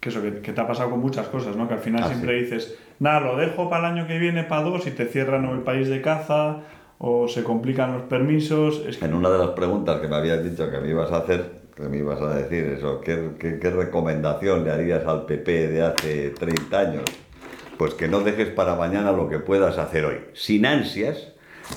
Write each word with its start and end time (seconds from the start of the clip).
que 0.00 0.08
eso, 0.08 0.22
que, 0.22 0.40
que 0.40 0.52
te 0.52 0.60
ha 0.60 0.66
pasado 0.66 0.90
con 0.90 1.00
muchas 1.00 1.28
cosas, 1.28 1.56
¿no? 1.56 1.68
Que 1.68 1.74
al 1.74 1.80
final 1.80 2.02
Ah, 2.04 2.08
siempre 2.08 2.34
dices, 2.40 2.78
nada, 2.98 3.20
lo 3.20 3.36
dejo 3.36 3.68
para 3.68 3.88
el 3.88 3.98
año 3.98 4.06
que 4.06 4.18
viene, 4.18 4.44
para 4.44 4.62
dos, 4.62 4.86
y 4.86 4.90
te 4.92 5.04
cierran 5.06 5.44
o 5.44 5.52
el 5.54 5.60
país 5.60 5.88
de 5.88 6.00
caza, 6.00 6.60
o 6.98 7.28
se 7.28 7.44
complican 7.44 7.92
los 7.92 8.02
permisos. 8.02 8.82
Es 8.86 8.96
que 8.98 9.04
En 9.04 9.14
una 9.14 9.30
de 9.30 9.38
las 9.38 9.50
preguntas 9.50 10.00
que 10.00 10.08
me 10.08 10.16
habías 10.16 10.42
dicho 10.42 10.70
que 10.70 10.78
me 10.78 10.88
ibas 10.88 11.12
a 11.12 11.18
hacer, 11.18 11.60
que 11.76 11.82
me 11.82 11.98
ibas 11.98 12.20
a 12.20 12.34
decir 12.34 12.64
eso, 12.66 13.00
¿qué, 13.00 13.32
qué, 13.38 13.58
qué 13.58 13.70
recomendación 13.70 14.64
le 14.64 14.70
harías 14.70 15.06
al 15.06 15.26
PP 15.26 15.68
de 15.68 15.82
hace 15.82 16.30
30 16.30 16.78
años? 16.78 17.04
Pues 17.78 17.94
que 17.94 18.08
no 18.08 18.20
dejes 18.20 18.48
para 18.48 18.74
mañana 18.74 19.12
lo 19.12 19.28
que 19.28 19.38
puedas 19.38 19.78
hacer 19.78 20.04
hoy, 20.04 20.18
sin 20.34 20.66
ansias, 20.66 21.32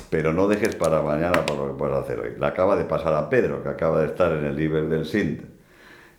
pero 0.10 0.34
no 0.34 0.48
dejes 0.48 0.76
para 0.76 1.02
mañana 1.02 1.46
para 1.46 1.60
lo 1.60 1.68
que 1.68 1.78
puedas 1.78 2.04
hacer 2.04 2.20
hoy. 2.20 2.32
Le 2.38 2.46
acaba 2.46 2.76
de 2.76 2.84
pasar 2.84 3.14
a 3.14 3.30
Pedro, 3.30 3.64
que 3.64 3.70
acaba 3.70 4.02
de 4.02 4.08
estar 4.08 4.32
en 4.34 4.44
el 4.46 4.60
Iber 4.60 4.90
del 4.90 5.06
Sint, 5.06 5.42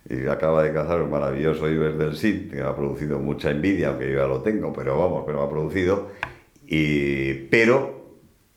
y 0.09 0.27
acaba 0.27 0.61
de 0.63 0.71
cazar 0.73 1.01
un 1.01 1.09
maravilloso 1.09 1.69
Iber 1.69 1.97
del 1.97 2.15
Sint, 2.15 2.51
que 2.51 2.57
me 2.57 2.63
ha 2.67 2.75
producido 2.75 3.19
mucha 3.19 3.49
envidia, 3.51 3.89
aunque 3.89 4.11
yo 4.11 4.17
ya 4.19 4.27
lo 4.27 4.41
tengo, 4.41 4.71
pero 4.73 4.97
vamos, 4.99 5.23
pero 5.25 5.39
me 5.39 5.45
ha 5.45 5.49
producido, 5.49 6.09
y, 6.67 7.33
pero, 7.49 8.05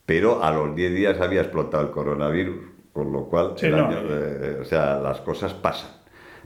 pero 0.06 0.42
a 0.42 0.50
los 0.52 0.74
10 0.74 0.94
días 0.94 1.20
había 1.20 1.40
explotado 1.42 1.84
el 1.84 1.90
coronavirus, 1.90 2.56
con 2.92 3.12
lo 3.12 3.24
cual, 3.28 3.52
Sí, 3.56 3.66
el 3.66 3.72
no, 3.76 3.86
año, 3.86 3.98
y- 4.02 4.06
eh, 4.10 4.58
o 4.60 4.64
sea, 4.64 4.98
las 5.00 5.20
cosas 5.20 5.54
pasan, 5.54 5.90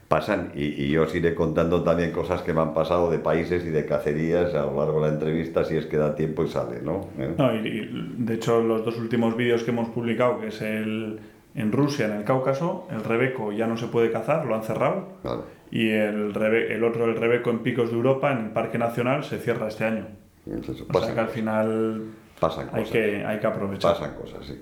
pasan, 0.08 0.52
y, 0.54 0.66
y 0.84 0.90
yo 0.90 1.02
os 1.04 1.14
iré 1.14 1.34
contando 1.34 1.82
también 1.82 2.12
cosas 2.12 2.42
que 2.42 2.52
me 2.52 2.60
han 2.60 2.74
pasado 2.74 3.10
de 3.10 3.18
países 3.18 3.64
y 3.64 3.70
de 3.70 3.86
cacerías 3.86 4.54
a 4.54 4.66
lo 4.66 4.76
largo 4.76 5.00
de 5.02 5.08
la 5.08 5.14
entrevista, 5.14 5.64
si 5.64 5.76
es 5.76 5.86
que 5.86 5.96
da 5.96 6.14
tiempo 6.14 6.44
y 6.44 6.48
sale, 6.48 6.80
¿no? 6.82 7.08
¿Eh? 7.18 7.34
No, 7.36 7.54
y, 7.54 7.58
y, 7.66 8.14
de 8.18 8.34
hecho 8.34 8.60
los 8.62 8.84
dos 8.84 8.98
últimos 8.98 9.36
vídeos 9.36 9.62
que 9.64 9.70
hemos 9.70 9.88
publicado, 9.88 10.38
que 10.40 10.48
es 10.48 10.60
el 10.62 11.18
en 11.54 11.72
Rusia, 11.72 12.06
en 12.06 12.12
el 12.12 12.24
Cáucaso, 12.24 12.86
el 12.90 13.04
Rebeco 13.04 13.52
ya 13.52 13.66
no 13.66 13.76
se 13.76 13.86
puede 13.86 14.10
cazar, 14.10 14.46
lo 14.46 14.54
han 14.54 14.62
cerrado, 14.62 15.08
Claro. 15.22 15.44
y 15.70 15.90
el, 15.90 16.32
rebe- 16.34 16.70
el 16.72 16.82
otro, 16.84 17.04
el 17.04 17.16
Rebeco 17.16 17.50
en 17.50 17.58
Picos 17.60 17.90
de 17.90 17.96
Europa, 17.96 18.32
en 18.32 18.38
el 18.46 18.50
Parque 18.50 18.78
Nacional, 18.78 19.24
se 19.24 19.38
cierra 19.38 19.68
este 19.68 19.84
año. 19.84 20.06
Es 20.46 20.68
eso, 20.68 20.86
O 20.92 20.98
sea 21.00 21.14
que 21.14 21.20
al 21.20 21.28
final 21.28 22.02
pasan 22.40 22.68
hay 22.72 22.80
cosas, 22.84 22.90
que, 22.92 23.24
hay 23.24 23.38
que 23.38 23.46
aprovechar. 23.46 23.92
pasan 23.92 24.14
cosas, 24.14 24.46
sí. 24.46 24.60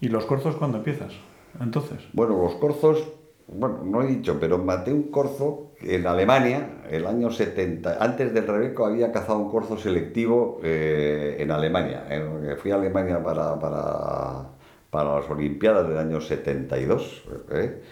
¿Y 0.00 0.08
los 0.08 0.24
corzos 0.26 0.56
cuándo 0.56 0.78
empiezas? 0.78 1.12
Entonces, 1.60 1.98
Bueno, 2.12 2.36
los 2.42 2.54
corzos, 2.56 3.08
bueno, 3.48 3.80
no 3.84 4.02
he 4.02 4.06
dicho, 4.06 4.36
pero 4.40 4.58
maté 4.58 4.92
un 4.92 5.04
corzo 5.10 5.72
en 5.80 6.06
Alemania, 6.06 6.82
el 6.90 7.06
año 7.06 7.30
70. 7.30 7.96
Antes 8.02 8.34
del 8.34 8.46
Rebeco 8.46 8.84
había 8.86 9.12
cazado 9.12 9.38
un 9.38 9.50
corzo 9.50 9.76
selectivo 9.78 10.60
eh, 10.62 11.36
en 11.38 11.50
Alemania. 11.50 12.04
eh, 12.10 12.56
fui 12.60 12.70
a 12.72 12.74
Alemania 12.74 13.22
para, 13.22 13.58
para, 13.58 14.48
para 14.96 15.20
las 15.20 15.28
Olimpiadas 15.28 15.86
del 15.86 15.98
año 15.98 16.22
72. 16.22 17.22
eh, 17.50 17.82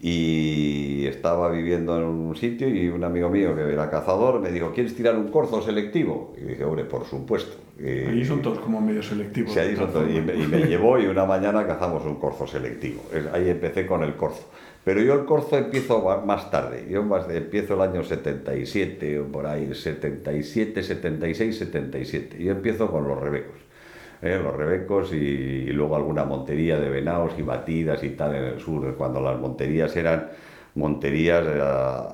y 0.00 1.06
estaba 1.06 1.50
viviendo 1.50 1.96
en 1.98 2.04
un 2.04 2.34
sitio 2.36 2.66
y 2.68 2.88
un 2.88 3.04
amigo 3.04 3.28
mío 3.28 3.54
que 3.54 3.60
era 3.72 3.90
cazador 3.90 4.40
me 4.40 4.50
dijo, 4.50 4.72
¿quieres 4.72 4.94
tirar 4.96 5.16
un 5.16 5.28
corzo 5.28 5.60
selectivo? 5.60 6.32
Y 6.38 6.44
dije, 6.44 6.64
hombre, 6.64 6.84
por 6.84 7.04
supuesto. 7.04 7.56
Y- 7.78 8.08
ahí 8.08 8.24
son 8.24 8.40
todos 8.40 8.58
como 8.60 8.80
medio 8.80 9.02
selectivos. 9.02 9.52
Sí, 9.52 9.58
ahí 9.58 9.76
son 9.76 9.92
todos. 9.92 10.08
y, 10.10 10.20
me, 10.22 10.34
y 10.34 10.46
me 10.46 10.60
llevó 10.66 10.98
y 10.98 11.06
una 11.06 11.26
mañana 11.26 11.66
cazamos 11.66 12.04
un 12.06 12.14
corzo 12.16 12.46
selectivo. 12.46 13.02
Ahí 13.34 13.50
empecé 13.50 13.86
con 13.86 14.02
el 14.02 14.14
corzo. 14.16 14.48
Pero 14.84 15.02
yo 15.02 15.12
el 15.14 15.24
corzo 15.26 15.58
empiezo 15.58 16.22
más 16.24 16.50
tarde. 16.50 16.86
Yo 16.88 17.02
más 17.02 17.28
empiezo 17.28 17.74
el 17.74 17.80
año 17.82 18.02
77 18.02 19.18
o 19.18 19.24
por 19.26 19.46
ahí, 19.46 19.74
77, 19.74 20.82
76, 20.82 21.58
77. 21.58 22.42
Yo 22.42 22.52
empiezo 22.52 22.90
con 22.90 23.06
los 23.08 23.18
rebecos. 23.20 23.56
¿Eh? 24.22 24.40
Los 24.42 24.54
rebecos 24.54 25.12
y, 25.12 25.66
luego 25.72 25.96
alguna 25.96 26.24
montería 26.24 26.78
de 26.78 26.88
venados 26.88 27.32
y 27.38 27.42
batidas 27.42 28.02
y 28.04 28.10
tal 28.10 28.34
en 28.34 28.44
el 28.44 28.60
sur, 28.60 28.94
cuando 28.96 29.20
las 29.20 29.38
monterías 29.38 29.94
eran 29.96 30.28
monterías 30.76 31.44
eh, 31.46 31.62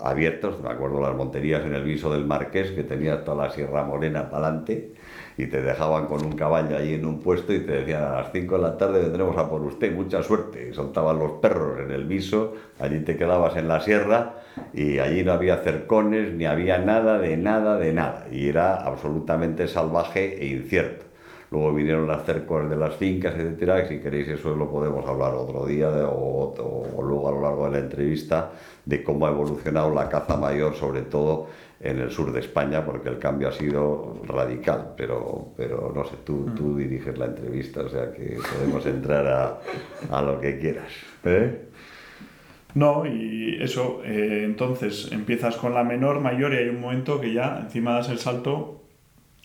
abiertas, 0.03 0.55
me 0.63 0.71
acuerdo 0.71 1.01
las 1.01 1.15
monterías 1.15 1.65
en 1.65 1.75
el 1.75 1.83
viso 1.83 2.13
del 2.13 2.25
Marqués, 2.25 2.71
que 2.71 2.85
tenía 2.85 3.25
toda 3.25 3.47
la 3.47 3.53
Sierra 3.53 3.83
Morena 3.85 4.31
para 4.31 4.47
adelante, 4.47 4.93
y 5.37 5.47
te 5.47 5.63
dejaban 5.63 6.07
con 6.07 6.25
un 6.25 6.33
caballo 6.33 6.77
allí 6.77 6.95
en 6.95 7.05
un 7.05 7.21
puesto 7.21 7.53
y 7.53 7.61
te 7.61 7.73
decían 7.73 8.05
a 8.05 8.13
las 8.23 8.33
5 8.33 8.57
de 8.57 8.63
la 8.63 8.77
tarde 8.77 9.01
vendremos 9.01 9.37
a 9.37 9.49
por 9.49 9.63
usted, 9.63 9.93
mucha 9.95 10.23
suerte. 10.23 10.69
Y 10.71 10.75
soltaban 10.75 11.19
los 11.19 11.33
perros 11.33 11.81
en 11.81 11.91
el 11.91 12.05
viso, 12.05 12.55
allí 12.79 13.01
te 13.01 13.17
quedabas 13.17 13.57
en 13.57 13.67
la 13.67 13.81
sierra 13.81 14.35
y 14.75 14.99
allí 14.99 15.25
no 15.25 15.33
había 15.33 15.57
cercones, 15.59 16.33
ni 16.35 16.45
había 16.45 16.79
nada 16.79 17.19
de 17.19 17.37
nada 17.37 17.79
de 17.79 17.93
nada. 17.93 18.27
Y 18.31 18.49
era 18.49 18.77
absolutamente 18.77 19.69
salvaje 19.69 20.43
e 20.43 20.47
incierto. 20.47 21.12
Luego 21.53 21.75
vinieron 21.75 22.07
las 22.09 22.25
cercos 22.25 22.69
de 22.71 22.77
las 22.77 22.95
fincas, 22.97 23.35
etcétera, 23.37 23.85
y 23.85 23.89
si 23.89 23.99
queréis 24.01 24.27
eso 24.29 24.57
lo 24.57 24.71
podemos 24.71 25.07
hablar 25.07 25.35
otro 25.35 25.67
día 25.67 25.91
de- 25.91 26.03
o, 26.03 26.09
o- 26.09 26.89
o 26.97 27.03
luego 27.03 27.29
a 27.29 27.33
lo 27.33 27.43
largo 27.43 27.65
de 27.67 27.73
la 27.73 27.79
entrevista 27.81 28.53
de 28.87 29.05
cómo 29.05 29.27
ha 29.27 29.31
evolucionado 29.31 29.93
la 29.95 30.09
caza 30.09 30.39
mayor, 30.39 30.75
sobre 30.75 31.03
todo 31.03 31.49
en 31.79 31.99
el 31.99 32.11
sur 32.11 32.33
de 32.33 32.41
España, 32.41 32.85
porque 32.87 33.11
el 33.11 33.19
cambio 33.19 33.49
ha 33.49 33.53
sido 33.53 34.17
radical, 34.27 34.95
pero, 34.97 35.49
pero 35.57 35.93
no 35.95 36.05
sé, 36.05 36.15
tú, 36.25 36.47
tú 36.57 36.75
diriges 36.77 37.19
la 37.19 37.27
entrevista, 37.27 37.83
o 37.83 37.89
sea 37.91 38.13
que 38.13 38.39
podemos 38.57 38.87
entrar 38.87 39.27
a, 39.27 39.59
a 40.11 40.23
lo 40.23 40.41
que 40.41 40.59
quieras. 40.59 40.91
¿eh? 41.25 41.67
No, 42.75 43.05
y 43.05 43.59
eso, 43.61 44.01
eh, 44.05 44.45
entonces 44.45 45.11
empiezas 45.13 45.57
con 45.57 45.75
la 45.75 45.85
menor, 45.85 46.21
mayor 46.21 46.55
y 46.55 46.59
hay 46.59 46.69
un 46.71 46.81
momento 46.81 47.21
que 47.21 47.35
ya 47.35 47.59
encima 47.61 47.93
das 47.95 48.09
el 48.09 48.19
salto 48.19 48.81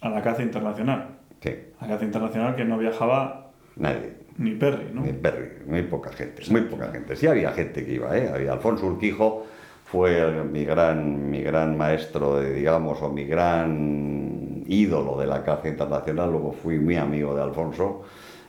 a 0.02 0.10
la 0.10 0.22
caza 0.22 0.44
internacional. 0.44 1.17
Sí, 1.42 1.52
La 1.82 1.88
caza 1.88 2.06
internacional 2.06 2.56
que 2.56 2.66
no 2.66 2.78
viajaba 2.78 3.52
nadie. 3.76 4.14
ni 4.38 4.52
Perry, 4.56 4.90
¿no? 4.94 5.02
Ni 5.02 5.14
Perry, 5.14 5.64
muy 5.66 5.84
poca 5.84 6.12
gente, 6.12 6.44
muy 6.50 6.62
poca 6.62 6.88
gente. 6.92 7.16
Sí 7.16 7.28
había 7.28 7.52
gente 7.52 7.86
que 7.86 7.94
iba, 7.94 8.18
¿eh? 8.18 8.30
Había 8.34 8.54
Alfonso 8.54 8.88
Urquijo 8.88 9.46
fue 9.86 10.44
mi 10.44 10.66
gran, 10.66 11.30
mi 11.30 11.42
gran 11.42 11.78
maestro, 11.78 12.38
de, 12.40 12.54
digamos, 12.54 13.02
o 13.02 13.10
mi 13.10 13.24
gran 13.24 14.64
ídolo 14.68 15.18
de 15.18 15.28
la 15.28 15.44
caza 15.44 15.70
internacional. 15.70 16.30
Luego 16.30 16.52
fui 16.52 16.78
muy 16.78 16.98
amigo 16.98 17.34
de 17.34 17.42
Alfonso, 17.42 18.04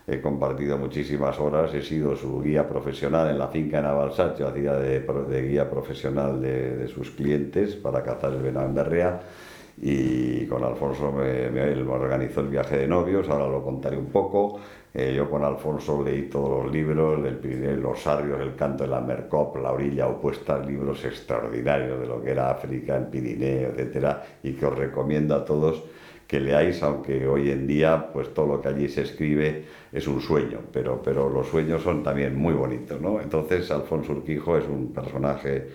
he 0.07 0.21
compartido 0.21 0.77
muchísimas 0.79 1.39
horas, 1.39 1.73
he 1.75 1.83
sido 1.83 2.17
su 2.17 2.41
guía 2.43 2.69
profesional 2.69 3.31
en 3.31 3.39
la 3.39 3.47
finca 3.49 3.79
en 3.79 3.85
Abalsat, 3.85 4.37
yo 4.39 4.49
hacía 4.49 4.73
de, 4.75 5.01
de 5.01 5.43
guía 5.43 5.71
profesional 5.71 6.41
de, 6.43 6.77
de 6.77 6.89
sus 6.89 7.11
clientes 7.13 7.77
para 7.77 8.03
cazar 8.03 8.33
el 8.33 8.43
venado 8.43 8.67
en 8.67 8.75
berrea 8.75 9.21
y 9.81 10.47
con 10.47 10.65
Alfonso 10.65 11.13
me, 11.13 11.51
me- 11.51 11.75
me 11.77 11.93
organizó 11.93 12.41
el 12.41 12.49
viaje 12.49 12.79
de 12.79 12.87
novios, 12.89 13.29
ahora 13.29 13.47
lo 13.49 13.63
contaré 13.63 13.97
un 13.97 14.07
poco. 14.07 14.59
Eh, 14.95 15.13
yo 15.15 15.29
con 15.31 15.45
Alfonso 15.45 16.03
leí 16.03 16.23
todos 16.23 16.65
los 16.65 16.73
libros 16.73 17.23
del 17.23 17.37
Pirineo, 17.37 17.77
los 17.77 18.01
Sarrios, 18.01 18.41
el 18.41 18.55
canto 18.57 18.85
de 18.85 18.91
la 18.91 19.01
Mercop, 19.01 19.57
la 19.59 19.73
orilla 19.73 20.09
opuesta, 20.09 20.59
libros 20.59 21.05
extraordinarios 21.05 22.01
de 22.01 22.07
lo 22.07 22.23
que 22.23 22.31
era 22.31 22.51
África, 22.51 22.97
el 22.97 23.07
Pirineo, 23.07 23.69
etcétera, 23.71 24.25
y 24.43 24.53
que 24.55 24.67
os 24.67 24.77
recomiendo 24.77 25.35
a 25.35 25.45
todos 25.45 25.85
que 26.27 26.41
leáis, 26.41 26.83
aunque 26.83 27.27
hoy 27.27 27.51
en 27.51 27.67
día 27.67 28.11
pues 28.13 28.35
todo 28.35 28.47
lo 28.47 28.61
que 28.61 28.69
allí 28.69 28.89
se 28.89 29.03
escribe 29.03 29.65
es 29.93 30.07
un 30.07 30.21
sueño, 30.21 30.59
pero, 30.73 31.01
pero 31.03 31.29
los 31.31 31.47
sueños 31.49 31.83
son 31.83 32.03
también 32.03 32.37
muy 32.37 32.53
bonitos, 32.53 33.01
¿no? 33.01 33.21
Entonces 33.21 33.71
Alfonso 33.71 34.13
Urquijo 34.13 34.59
es 34.59 34.67
un 34.69 34.93
personaje 34.93 35.69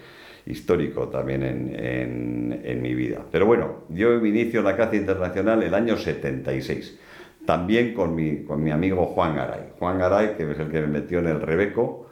histórico 0.46 1.08
también 1.08 1.44
en, 1.44 1.76
en- 1.76 2.62
en 2.64 2.82
mi 2.82 2.94
vida. 2.94 3.20
Pero 3.32 3.46
bueno, 3.46 3.84
yo 3.90 4.24
inicio 4.26 4.62
la 4.62 4.76
caza 4.76 4.96
internacional 4.96 5.64
el 5.64 5.74
año 5.74 5.98
76, 5.98 7.00
también 7.46 7.94
con 7.94 8.16
mi, 8.16 8.44
con 8.44 8.64
mi 8.64 8.72
amigo 8.72 9.06
Juan 9.06 9.36
Garay. 9.36 9.62
Juan 9.80 10.00
Garay, 10.00 10.36
que 10.38 10.52
es 10.52 10.60
el 10.60 10.70
que 10.70 10.82
me 10.82 10.88
metió 10.88 11.20
en 11.20 11.28
el 11.28 11.42
Rebeco, 11.42 12.08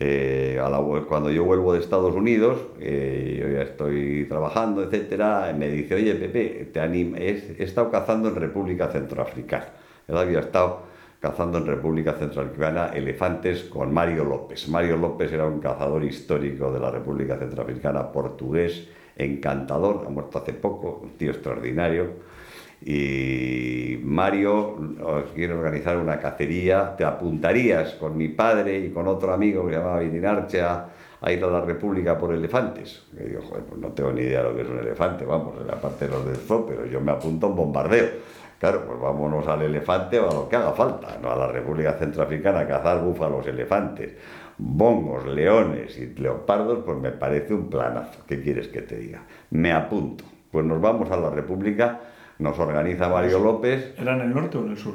eh, 0.00 0.60
a 0.62 0.68
la 0.68 0.78
cuando 1.08 1.30
yo 1.30 1.44
vuelvo 1.44 1.72
de 1.72 1.80
Estados 1.80 2.14
Unidos, 2.14 2.58
eh, 2.80 3.38
yo 3.40 3.48
ya 3.48 3.62
estoy 3.62 4.26
trabajando, 4.28 4.84
etcétera, 4.84 5.52
me 5.58 5.68
dice, 5.70 5.94
oye 5.96 6.14
Pepe, 6.14 6.68
te 6.72 6.80
anim- 6.80 7.16
he, 7.16 7.56
he 7.58 7.64
estado 7.64 7.90
cazando 7.90 8.28
en 8.28 8.36
República 8.36 8.88
Centroafricana. 8.88 9.66
Él 10.06 10.16
había 10.16 10.38
estado 10.40 10.82
cazando 11.20 11.58
en 11.58 11.66
República 11.66 12.12
Centroafricana 12.12 12.90
elefantes 12.94 13.64
con 13.64 13.92
Mario 13.92 14.24
López. 14.24 14.68
Mario 14.68 14.96
López 14.96 15.32
era 15.32 15.46
un 15.46 15.58
cazador 15.60 16.04
histórico 16.04 16.72
de 16.72 16.80
la 16.80 16.90
República 16.90 17.36
Centroafricana, 17.36 18.12
portugués, 18.12 18.88
encantador, 19.16 20.04
ha 20.06 20.10
muerto 20.10 20.38
hace 20.38 20.52
poco, 20.52 21.00
un 21.02 21.10
tío 21.10 21.30
extraordinario. 21.30 22.28
Y 22.80 23.98
Mario 24.04 24.76
os 25.02 25.24
quiere 25.34 25.52
organizar 25.52 25.96
una 25.96 26.20
cacería, 26.20 26.94
te 26.96 27.04
apuntarías 27.04 27.94
con 27.94 28.16
mi 28.16 28.28
padre 28.28 28.78
y 28.78 28.90
con 28.90 29.08
otro 29.08 29.32
amigo 29.32 29.66
que 29.66 29.72
se 29.72 29.78
llamaba 29.78 29.98
Vininarche 29.98 30.62
a, 30.62 30.88
a 31.20 31.32
ir 31.32 31.42
a 31.42 31.48
la 31.48 31.60
República 31.60 32.16
por 32.16 32.32
elefantes. 32.32 33.02
Y 33.18 33.28
digo, 33.30 33.42
joder, 33.42 33.64
pues 33.64 33.80
no 33.80 33.88
tengo 33.88 34.12
ni 34.12 34.20
idea 34.20 34.44
de 34.44 34.50
lo 34.50 34.54
que 34.54 34.62
es 34.62 34.68
un 34.68 34.78
elefante, 34.78 35.24
vamos, 35.24 35.54
aparte 35.68 36.06
de 36.06 36.12
los 36.12 36.24
del 36.24 36.36
zoo, 36.36 36.66
pero 36.66 36.86
yo 36.86 37.00
me 37.00 37.10
apunto 37.10 37.46
a 37.46 37.50
un 37.50 37.56
bombardeo. 37.56 38.06
Claro, 38.58 38.84
pues 38.86 38.98
vámonos 39.00 39.46
al 39.46 39.62
elefante 39.62 40.18
o 40.18 40.28
a 40.30 40.34
lo 40.34 40.48
que 40.48 40.56
haga 40.56 40.72
falta, 40.72 41.16
no 41.22 41.30
a 41.30 41.36
la 41.36 41.46
República 41.46 41.92
Centroafricana 41.92 42.60
a 42.60 42.66
cazar 42.66 43.00
búfalos, 43.02 43.46
elefantes, 43.46 44.16
bongos, 44.58 45.26
leones 45.26 45.96
y 45.96 46.06
leopardos, 46.20 46.80
pues 46.84 46.98
me 46.98 47.12
parece 47.12 47.54
un 47.54 47.70
planazo. 47.70 48.20
¿Qué 48.26 48.42
quieres 48.42 48.66
que 48.68 48.82
te 48.82 48.96
diga? 48.96 49.22
Me 49.50 49.72
apunto. 49.72 50.24
Pues 50.50 50.64
nos 50.64 50.80
vamos 50.80 51.08
a 51.12 51.16
la 51.16 51.30
República, 51.30 52.00
nos 52.38 52.58
organiza 52.58 53.08
Mario 53.08 53.38
López, 53.38 53.94
¿Era 53.98 54.14
en 54.14 54.22
el 54.22 54.34
norte 54.34 54.58
o 54.58 54.64
en 54.64 54.70
el 54.70 54.76
sur? 54.78 54.94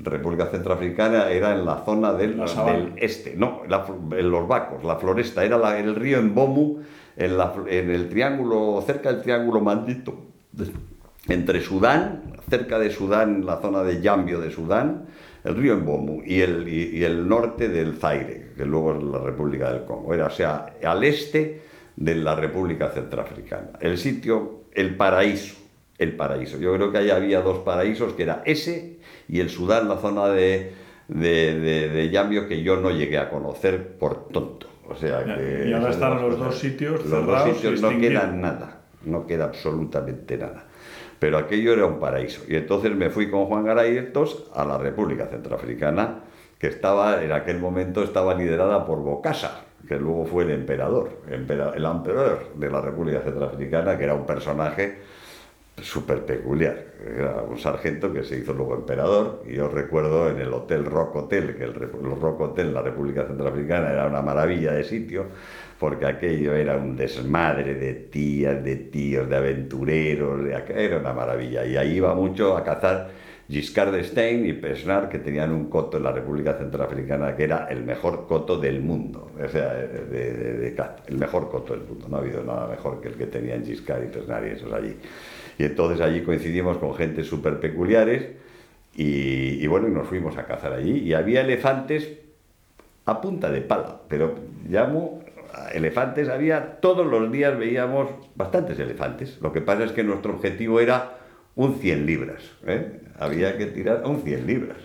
República 0.00 0.46
Centroafricana 0.46 1.28
era 1.30 1.52
en 1.54 1.64
la 1.66 1.76
zona 1.84 2.12
del, 2.12 2.36
La 2.38 2.64
del 2.64 2.92
este, 2.96 3.34
no, 3.36 3.62
la 3.68 3.84
en 4.16 4.30
los 4.30 4.46
Vacos, 4.48 4.82
la 4.84 4.96
floresta, 4.96 5.44
era 5.44 5.58
la- 5.58 5.78
el 5.78 5.94
río 5.96 6.22
Mbomu, 6.22 6.78
en, 7.16 7.32
en 7.68 7.90
el 7.90 8.08
triángulo, 8.08 8.80
cerca 8.86 9.12
del 9.12 9.22
triángulo 9.22 9.60
maldito, 9.60 10.14
entre 11.28 11.60
Sudán, 11.60 12.34
cerca 12.48 12.78
de 12.78 12.90
Sudán, 12.90 13.44
la 13.44 13.60
zona 13.60 13.82
de 13.82 14.00
Yambio 14.00 14.40
de 14.40 14.50
Sudán, 14.50 15.06
el 15.44 15.54
río 15.54 15.76
Mbomu 15.76 16.22
y 16.24 16.40
el, 16.40 16.68
y, 16.68 16.98
y 16.98 17.04
el 17.04 17.28
norte 17.28 17.68
del 17.68 17.94
Zaire, 17.94 18.52
que 18.56 18.64
luego 18.64 18.96
es 18.96 19.02
la 19.02 19.20
República 19.20 19.72
del 19.72 19.84
Congo. 19.84 20.14
Era, 20.14 20.26
o 20.26 20.30
sea, 20.30 20.74
al 20.82 21.04
este 21.04 21.62
de 21.96 22.14
la 22.14 22.34
República 22.34 22.90
Centroafricana. 22.90 23.70
El 23.80 23.98
sitio, 23.98 24.64
el 24.72 24.96
paraíso, 24.96 25.56
el 25.98 26.14
paraíso. 26.16 26.58
Yo 26.58 26.74
creo 26.74 26.92
que 26.92 26.98
ahí 26.98 27.10
había 27.10 27.40
dos 27.40 27.58
paraísos, 27.58 28.12
que 28.14 28.22
era 28.22 28.42
ese 28.44 28.98
y 29.28 29.40
el 29.40 29.50
Sudán, 29.50 29.88
la 29.88 29.96
zona 29.98 30.28
de, 30.28 30.72
de, 31.08 31.58
de, 31.58 31.88
de 31.88 32.10
Yambio, 32.10 32.48
que 32.48 32.62
yo 32.62 32.76
no 32.76 32.90
llegué 32.90 33.18
a 33.18 33.30
conocer 33.30 33.96
por 33.98 34.28
tonto. 34.28 34.68
O 34.88 34.94
sea 34.94 35.22
que 35.22 35.68
y 35.68 35.72
ahora 35.72 35.90
están 35.90 36.22
los 36.22 36.38
dos 36.38 36.58
sitios 36.58 36.92
Los 37.04 37.10
dos 37.10 37.20
cerrados 37.20 37.56
sitios 37.56 37.82
no 37.82 37.90
quedan 38.00 38.40
nada, 38.40 38.80
no 39.04 39.26
queda 39.26 39.44
absolutamente 39.44 40.38
nada. 40.38 40.64
Pero 41.18 41.38
aquello 41.38 41.72
era 41.72 41.86
un 41.86 41.98
paraíso. 41.98 42.42
Y 42.48 42.56
entonces 42.56 42.94
me 42.94 43.10
fui 43.10 43.30
con 43.30 43.46
Juan 43.46 43.64
Garayertos 43.64 44.48
a 44.54 44.64
la 44.64 44.78
República 44.78 45.26
Centroafricana, 45.26 46.20
que 46.58 46.68
estaba, 46.68 47.22
en 47.22 47.32
aquel 47.32 47.58
momento 47.58 48.02
estaba 48.02 48.34
liderada 48.34 48.84
por 48.86 48.98
Bokassa, 48.98 49.64
que 49.86 49.96
luego 49.96 50.26
fue 50.26 50.44
el 50.44 50.50
emperador, 50.50 51.10
empera- 51.30 51.72
el 51.74 51.84
emperador 51.84 52.52
de 52.54 52.70
la 52.70 52.80
República 52.80 53.20
Centroafricana, 53.20 53.96
que 53.96 54.04
era 54.04 54.14
un 54.14 54.26
personaje 54.26 54.98
súper 55.80 56.24
peculiar. 56.24 56.76
Era 57.16 57.42
un 57.42 57.56
sargento 57.58 58.12
que 58.12 58.24
se 58.24 58.38
hizo 58.38 58.52
luego 58.52 58.74
emperador 58.74 59.42
y 59.46 59.54
yo 59.54 59.68
recuerdo 59.68 60.28
en 60.28 60.40
el 60.40 60.52
Hotel 60.52 60.84
Rock 60.84 61.14
Hotel, 61.14 61.54
que 61.56 61.64
el, 61.64 61.70
el 61.70 62.20
Rock 62.20 62.40
Hotel 62.40 62.68
en 62.68 62.74
la 62.74 62.82
República 62.82 63.24
Centroafricana 63.24 63.92
era 63.92 64.06
una 64.06 64.20
maravilla 64.20 64.72
de 64.72 64.82
sitio, 64.82 65.26
porque 65.78 66.06
aquello 66.06 66.54
era 66.54 66.76
un 66.76 66.96
desmadre 66.96 67.74
de 67.74 67.94
tías, 67.94 68.62
de 68.64 68.76
tíos, 68.76 69.28
de 69.28 69.36
aventureros, 69.36 70.44
de 70.44 70.54
era 70.76 70.98
una 70.98 71.12
maravilla. 71.12 71.64
Y 71.64 71.76
ahí 71.76 71.96
iba 71.96 72.14
mucho 72.14 72.56
a 72.56 72.64
cazar 72.64 73.10
Giscard 73.48 73.92
d'Estaing 73.92 74.44
y 74.44 74.52
Pesnar, 74.54 75.08
que 75.08 75.20
tenían 75.20 75.52
un 75.52 75.70
coto 75.70 75.96
en 75.96 76.02
la 76.02 76.12
República 76.12 76.54
Centroafricana 76.54 77.34
que 77.34 77.44
era 77.44 77.66
el 77.70 77.82
mejor 77.82 78.26
coto 78.26 78.58
del 78.58 78.82
mundo, 78.82 79.30
o 79.42 79.48
sea, 79.48 79.72
el 79.80 81.16
mejor 81.16 81.48
coto 81.48 81.74
del 81.74 81.84
mundo. 81.86 82.08
No 82.08 82.16
ha 82.16 82.20
habido 82.20 82.42
nada 82.42 82.66
mejor 82.66 83.00
que 83.00 83.08
el 83.08 83.14
que 83.14 83.26
tenían 83.26 83.64
Giscard 83.64 84.04
y 84.04 84.08
Pesnar 84.08 84.46
y 84.46 84.50
esos 84.50 84.72
allí. 84.72 84.96
Y 85.58 85.64
entonces 85.64 86.00
allí 86.00 86.22
coincidimos 86.22 86.76
con 86.78 86.94
gente 86.94 87.22
súper 87.24 87.58
peculiares 87.60 88.26
y, 88.94 89.64
y 89.64 89.66
bueno, 89.68 89.88
y 89.88 89.92
nos 89.92 90.08
fuimos 90.08 90.36
a 90.36 90.44
cazar 90.44 90.72
allí. 90.72 90.98
Y 90.98 91.14
había 91.14 91.40
elefantes 91.40 92.18
a 93.06 93.20
punta 93.22 93.50
de 93.50 93.62
pala, 93.62 94.02
pero 94.08 94.34
llamo 94.68 95.22
elefantes, 95.72 96.28
había 96.28 96.80
todos 96.80 97.06
los 97.06 97.30
días 97.30 97.58
veíamos 97.58 98.08
bastantes 98.34 98.78
elefantes. 98.78 99.38
Lo 99.40 99.52
que 99.52 99.60
pasa 99.60 99.84
es 99.84 99.92
que 99.92 100.04
nuestro 100.04 100.34
objetivo 100.34 100.80
era 100.80 101.18
un 101.54 101.74
100 101.74 102.06
libras, 102.06 102.42
¿eh? 102.66 103.00
había 103.18 103.56
que 103.58 103.66
tirar 103.66 104.02
un 104.06 104.22
100 104.22 104.46
libras. 104.46 104.76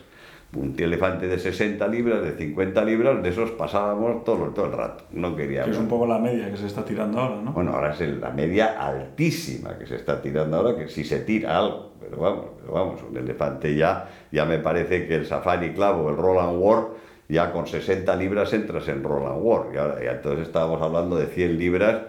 Un 0.56 0.76
elefante 0.78 1.28
de 1.28 1.40
60 1.40 1.88
libras, 1.88 2.22
de 2.24 2.34
50 2.34 2.86
libras, 2.86 3.24
de 3.24 3.30
esos 3.30 3.50
pasábamos 3.52 4.24
todo, 4.24 4.50
todo 4.50 4.68
el 4.68 4.72
rato. 4.74 5.06
No 5.12 5.36
Que 5.36 5.44
queríamos. 5.44 5.72
es 5.72 5.78
un 5.80 5.88
poco 5.88 6.06
la 6.06 6.20
media 6.20 6.52
que 6.52 6.58
se 6.58 6.68
está 6.68 6.86
tirando 6.86 7.20
ahora, 7.20 7.42
¿no? 7.42 7.54
Bueno, 7.54 7.72
ahora 7.72 7.92
es 7.92 8.02
la 8.02 8.30
media 8.30 8.80
altísima 8.80 9.80
que 9.80 9.88
se 9.88 9.96
está 9.96 10.22
tirando 10.22 10.58
ahora, 10.58 10.78
que 10.78 10.90
si 10.90 11.04
se 11.04 11.22
tira 11.22 11.58
algo, 11.58 11.94
pero 12.00 12.18
vamos, 12.18 12.46
pero 12.60 12.74
vamos, 12.74 13.02
un 13.02 13.18
elefante 13.18 13.76
ya, 13.76 14.08
ya 14.32 14.46
me 14.46 14.60
parece 14.60 15.08
que 15.08 15.16
el 15.16 15.26
Safari 15.26 15.74
Club 15.74 16.06
o 16.06 16.10
el 16.12 16.18
Roland 16.18 16.58
War, 16.60 16.84
ya 17.30 17.52
con 17.52 17.68
60 17.68 18.16
libras 18.16 18.54
entras 18.54 18.88
en 18.88 19.04
Roland 19.04 19.40
War, 19.42 19.68
y 19.74 19.78
ahora, 19.78 20.04
ya 20.04 20.12
entonces 20.12 20.48
estábamos 20.48 20.82
hablando 20.82 21.16
de 21.16 21.28
100 21.28 21.58
libras 21.58 22.02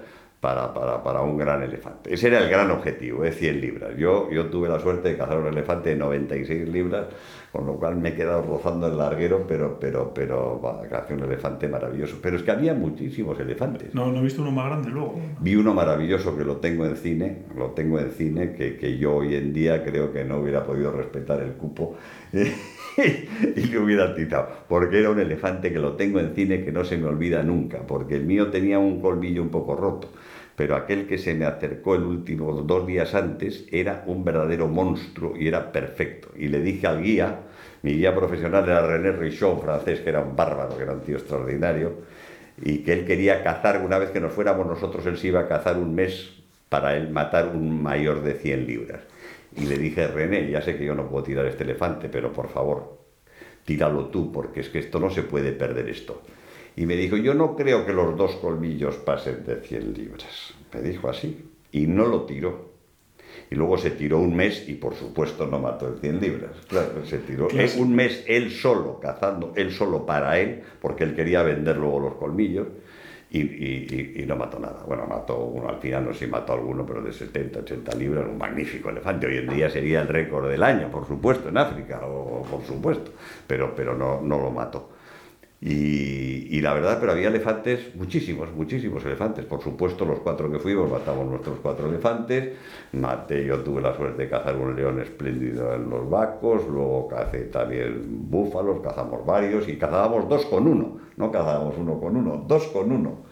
para, 0.44 0.74
para, 0.74 1.02
para 1.02 1.22
un 1.22 1.38
gran 1.38 1.62
elefante. 1.62 2.12
Ese 2.12 2.26
era 2.26 2.38
el 2.38 2.50
gran 2.50 2.70
objetivo, 2.70 3.24
¿eh? 3.24 3.32
100 3.32 3.60
libras. 3.62 3.96
Yo, 3.96 4.30
yo 4.30 4.50
tuve 4.50 4.68
la 4.68 4.78
suerte 4.78 5.08
de 5.08 5.16
cazar 5.16 5.38
un 5.38 5.46
elefante 5.46 5.88
de 5.88 5.96
96 5.96 6.68
libras, 6.68 7.06
con 7.50 7.64
lo 7.64 7.76
cual 7.76 7.96
me 7.96 8.10
he 8.10 8.14
quedado 8.14 8.42
rozando 8.42 8.88
el 8.88 8.98
larguero, 8.98 9.46
pero, 9.48 9.78
pero, 9.80 10.12
pero, 10.12 10.60
cazé 10.90 11.14
un 11.14 11.22
elefante 11.22 11.66
maravilloso. 11.66 12.18
Pero 12.20 12.36
es 12.36 12.42
que 12.42 12.50
había 12.50 12.74
muchísimos 12.74 13.40
elefantes. 13.40 13.94
No, 13.94 14.12
no 14.12 14.18
he 14.18 14.22
visto 14.22 14.42
uno 14.42 14.50
más 14.50 14.66
grande 14.66 14.90
luego. 14.90 15.18
Vi 15.40 15.56
uno 15.56 15.72
maravilloso 15.72 16.36
que 16.36 16.44
lo 16.44 16.58
tengo 16.58 16.84
en 16.84 16.96
cine, 16.96 17.44
lo 17.56 17.70
tengo 17.70 17.98
en 17.98 18.10
cine, 18.10 18.52
que, 18.52 18.76
que 18.76 18.98
yo 18.98 19.14
hoy 19.14 19.36
en 19.36 19.54
día 19.54 19.82
creo 19.82 20.12
que 20.12 20.24
no 20.24 20.40
hubiera 20.40 20.62
podido 20.62 20.92
respetar 20.92 21.40
el 21.40 21.52
cupo 21.52 21.96
y 23.56 23.60
le 23.60 23.78
hubiera 23.78 24.14
titado, 24.14 24.48
porque 24.68 25.00
era 25.00 25.10
un 25.10 25.20
elefante 25.20 25.72
que 25.72 25.78
lo 25.78 25.94
tengo 25.94 26.20
en 26.20 26.34
cine 26.34 26.64
que 26.64 26.72
no 26.72 26.84
se 26.84 26.96
me 26.96 27.06
olvida 27.06 27.42
nunca, 27.42 27.78
porque 27.86 28.14
el 28.16 28.24
mío 28.24 28.50
tenía 28.50 28.78
un 28.78 29.00
colmillo 29.00 29.42
un 29.42 29.50
poco 29.50 29.74
roto, 29.76 30.10
pero 30.56 30.76
aquel 30.76 31.06
que 31.06 31.18
se 31.18 31.34
me 31.34 31.44
acercó 31.44 31.96
el 31.96 32.04
último 32.04 32.52
dos 32.52 32.86
días 32.86 33.14
antes 33.14 33.66
era 33.72 34.04
un 34.06 34.24
verdadero 34.24 34.68
monstruo 34.68 35.34
y 35.36 35.48
era 35.48 35.72
perfecto. 35.72 36.28
Y 36.36 36.48
le 36.48 36.60
dije 36.60 36.86
al 36.86 37.02
guía, 37.02 37.40
mi 37.82 37.94
guía 37.94 38.14
profesional 38.14 38.64
era 38.64 38.86
René 38.86 39.12
Richaud, 39.12 39.58
francés, 39.60 40.00
que 40.00 40.10
era 40.10 40.20
un 40.20 40.36
bárbaro, 40.36 40.76
que 40.76 40.84
era 40.84 40.92
un 40.92 41.00
tío 41.00 41.16
extraordinario, 41.16 41.92
y 42.62 42.78
que 42.78 42.92
él 42.92 43.04
quería 43.04 43.42
cazar, 43.42 43.82
una 43.82 43.98
vez 43.98 44.10
que 44.10 44.20
nos 44.20 44.32
fuéramos 44.32 44.66
nosotros, 44.66 45.04
él 45.06 45.18
se 45.18 45.28
iba 45.28 45.40
a 45.40 45.48
cazar 45.48 45.76
un 45.76 45.94
mes 45.94 46.30
para 46.68 46.96
él 46.96 47.10
matar 47.10 47.48
un 47.48 47.82
mayor 47.82 48.22
de 48.22 48.34
100 48.34 48.66
libras. 48.66 49.00
Y 49.56 49.66
le 49.66 49.78
dije, 49.78 50.08
René, 50.08 50.50
ya 50.50 50.60
sé 50.62 50.76
que 50.76 50.84
yo 50.84 50.94
no 50.94 51.08
puedo 51.08 51.24
tirar 51.24 51.46
este 51.46 51.64
elefante, 51.64 52.08
pero 52.08 52.32
por 52.32 52.48
favor, 52.48 52.98
tíralo 53.64 54.06
tú, 54.06 54.32
porque 54.32 54.60
es 54.60 54.68
que 54.68 54.80
esto 54.80 54.98
no 54.98 55.10
se 55.10 55.22
puede 55.22 55.52
perder 55.52 55.88
esto. 55.88 56.22
Y 56.76 56.86
me 56.86 56.96
dijo, 56.96 57.16
yo 57.16 57.34
no 57.34 57.54
creo 57.54 57.86
que 57.86 57.92
los 57.92 58.16
dos 58.16 58.36
colmillos 58.36 58.96
pasen 58.96 59.44
de 59.44 59.60
100 59.60 59.94
libras. 59.94 60.54
Me 60.72 60.82
dijo 60.82 61.08
así. 61.08 61.50
Y 61.70 61.86
no 61.86 62.06
lo 62.06 62.22
tiró. 62.22 62.74
Y 63.50 63.54
luego 63.54 63.78
se 63.78 63.90
tiró 63.90 64.18
un 64.18 64.34
mes 64.34 64.68
y 64.68 64.74
por 64.74 64.94
supuesto 64.94 65.46
no 65.46 65.58
mató 65.60 65.88
el 65.88 65.98
100 66.00 66.20
libras. 66.20 66.50
Claro, 66.68 67.04
se 67.04 67.18
tiró 67.18 67.48
es 67.50 67.76
un 67.76 67.94
mes 67.94 68.24
él 68.26 68.50
solo, 68.50 68.98
cazando, 69.00 69.52
él 69.56 69.70
solo 69.72 70.06
para 70.06 70.38
él, 70.40 70.62
porque 70.80 71.04
él 71.04 71.14
quería 71.14 71.42
vender 71.42 71.76
luego 71.76 72.00
los 72.00 72.14
colmillos. 72.14 72.66
Y, 73.38 74.22
y- 74.22 74.24
no 74.26 74.36
mató 74.36 74.60
nada. 74.60 74.84
Bueno, 74.86 75.06
mató 75.08 75.38
uno 75.38 75.68
al 75.68 75.78
final, 75.80 76.04
no 76.04 76.12
sé 76.12 76.20
si 76.24 76.30
mató 76.30 76.52
alguno, 76.52 76.86
pero 76.86 77.02
de 77.02 77.12
70, 77.12 77.58
80 77.60 77.94
libras, 77.96 78.26
un 78.28 78.38
magnífico 78.38 78.90
elefante. 78.90 79.26
Hoy 79.26 79.38
en 79.38 79.48
día 79.48 79.68
sería 79.68 80.02
el 80.02 80.08
récord 80.08 80.48
del 80.48 80.62
año, 80.62 80.88
por 80.88 81.04
supuesto, 81.06 81.48
en 81.48 81.58
África, 81.58 82.00
o, 82.06 82.42
por 82.44 82.62
supuesto, 82.64 83.10
pero, 83.46 83.74
pero 83.74 83.94
no, 83.96 84.20
no 84.22 84.38
lo 84.38 84.50
mató. 84.52 84.90
Y, 85.66 86.58
y 86.58 86.60
la 86.60 86.74
verdad, 86.74 86.98
pero 87.00 87.12
había 87.12 87.28
elefantes, 87.28 87.96
muchísimos, 87.96 88.52
muchísimos 88.52 89.02
elefantes. 89.06 89.46
Por 89.46 89.62
supuesto, 89.62 90.04
los 90.04 90.20
cuatro 90.20 90.52
que 90.52 90.58
fuimos 90.58 90.90
matamos 90.90 91.26
nuestros 91.26 91.58
cuatro 91.60 91.88
elefantes. 91.88 92.52
Maté, 92.92 93.46
yo 93.46 93.60
tuve 93.60 93.80
la 93.80 93.96
suerte 93.96 94.24
de 94.24 94.28
cazar 94.28 94.56
un 94.56 94.76
león 94.76 95.00
espléndido 95.00 95.74
en 95.74 95.88
los 95.88 96.10
vacos. 96.10 96.68
Luego 96.68 97.08
cacé 97.08 97.44
también 97.44 98.28
búfalos, 98.28 98.82
cazamos 98.82 99.24
varios 99.24 99.66
y 99.66 99.78
cazábamos 99.78 100.28
dos 100.28 100.44
con 100.44 100.68
uno. 100.68 100.98
No 101.16 101.32
cazábamos 101.32 101.76
uno 101.78 101.98
con 101.98 102.14
uno, 102.14 102.44
dos 102.46 102.64
con 102.66 102.92
uno. 102.92 103.22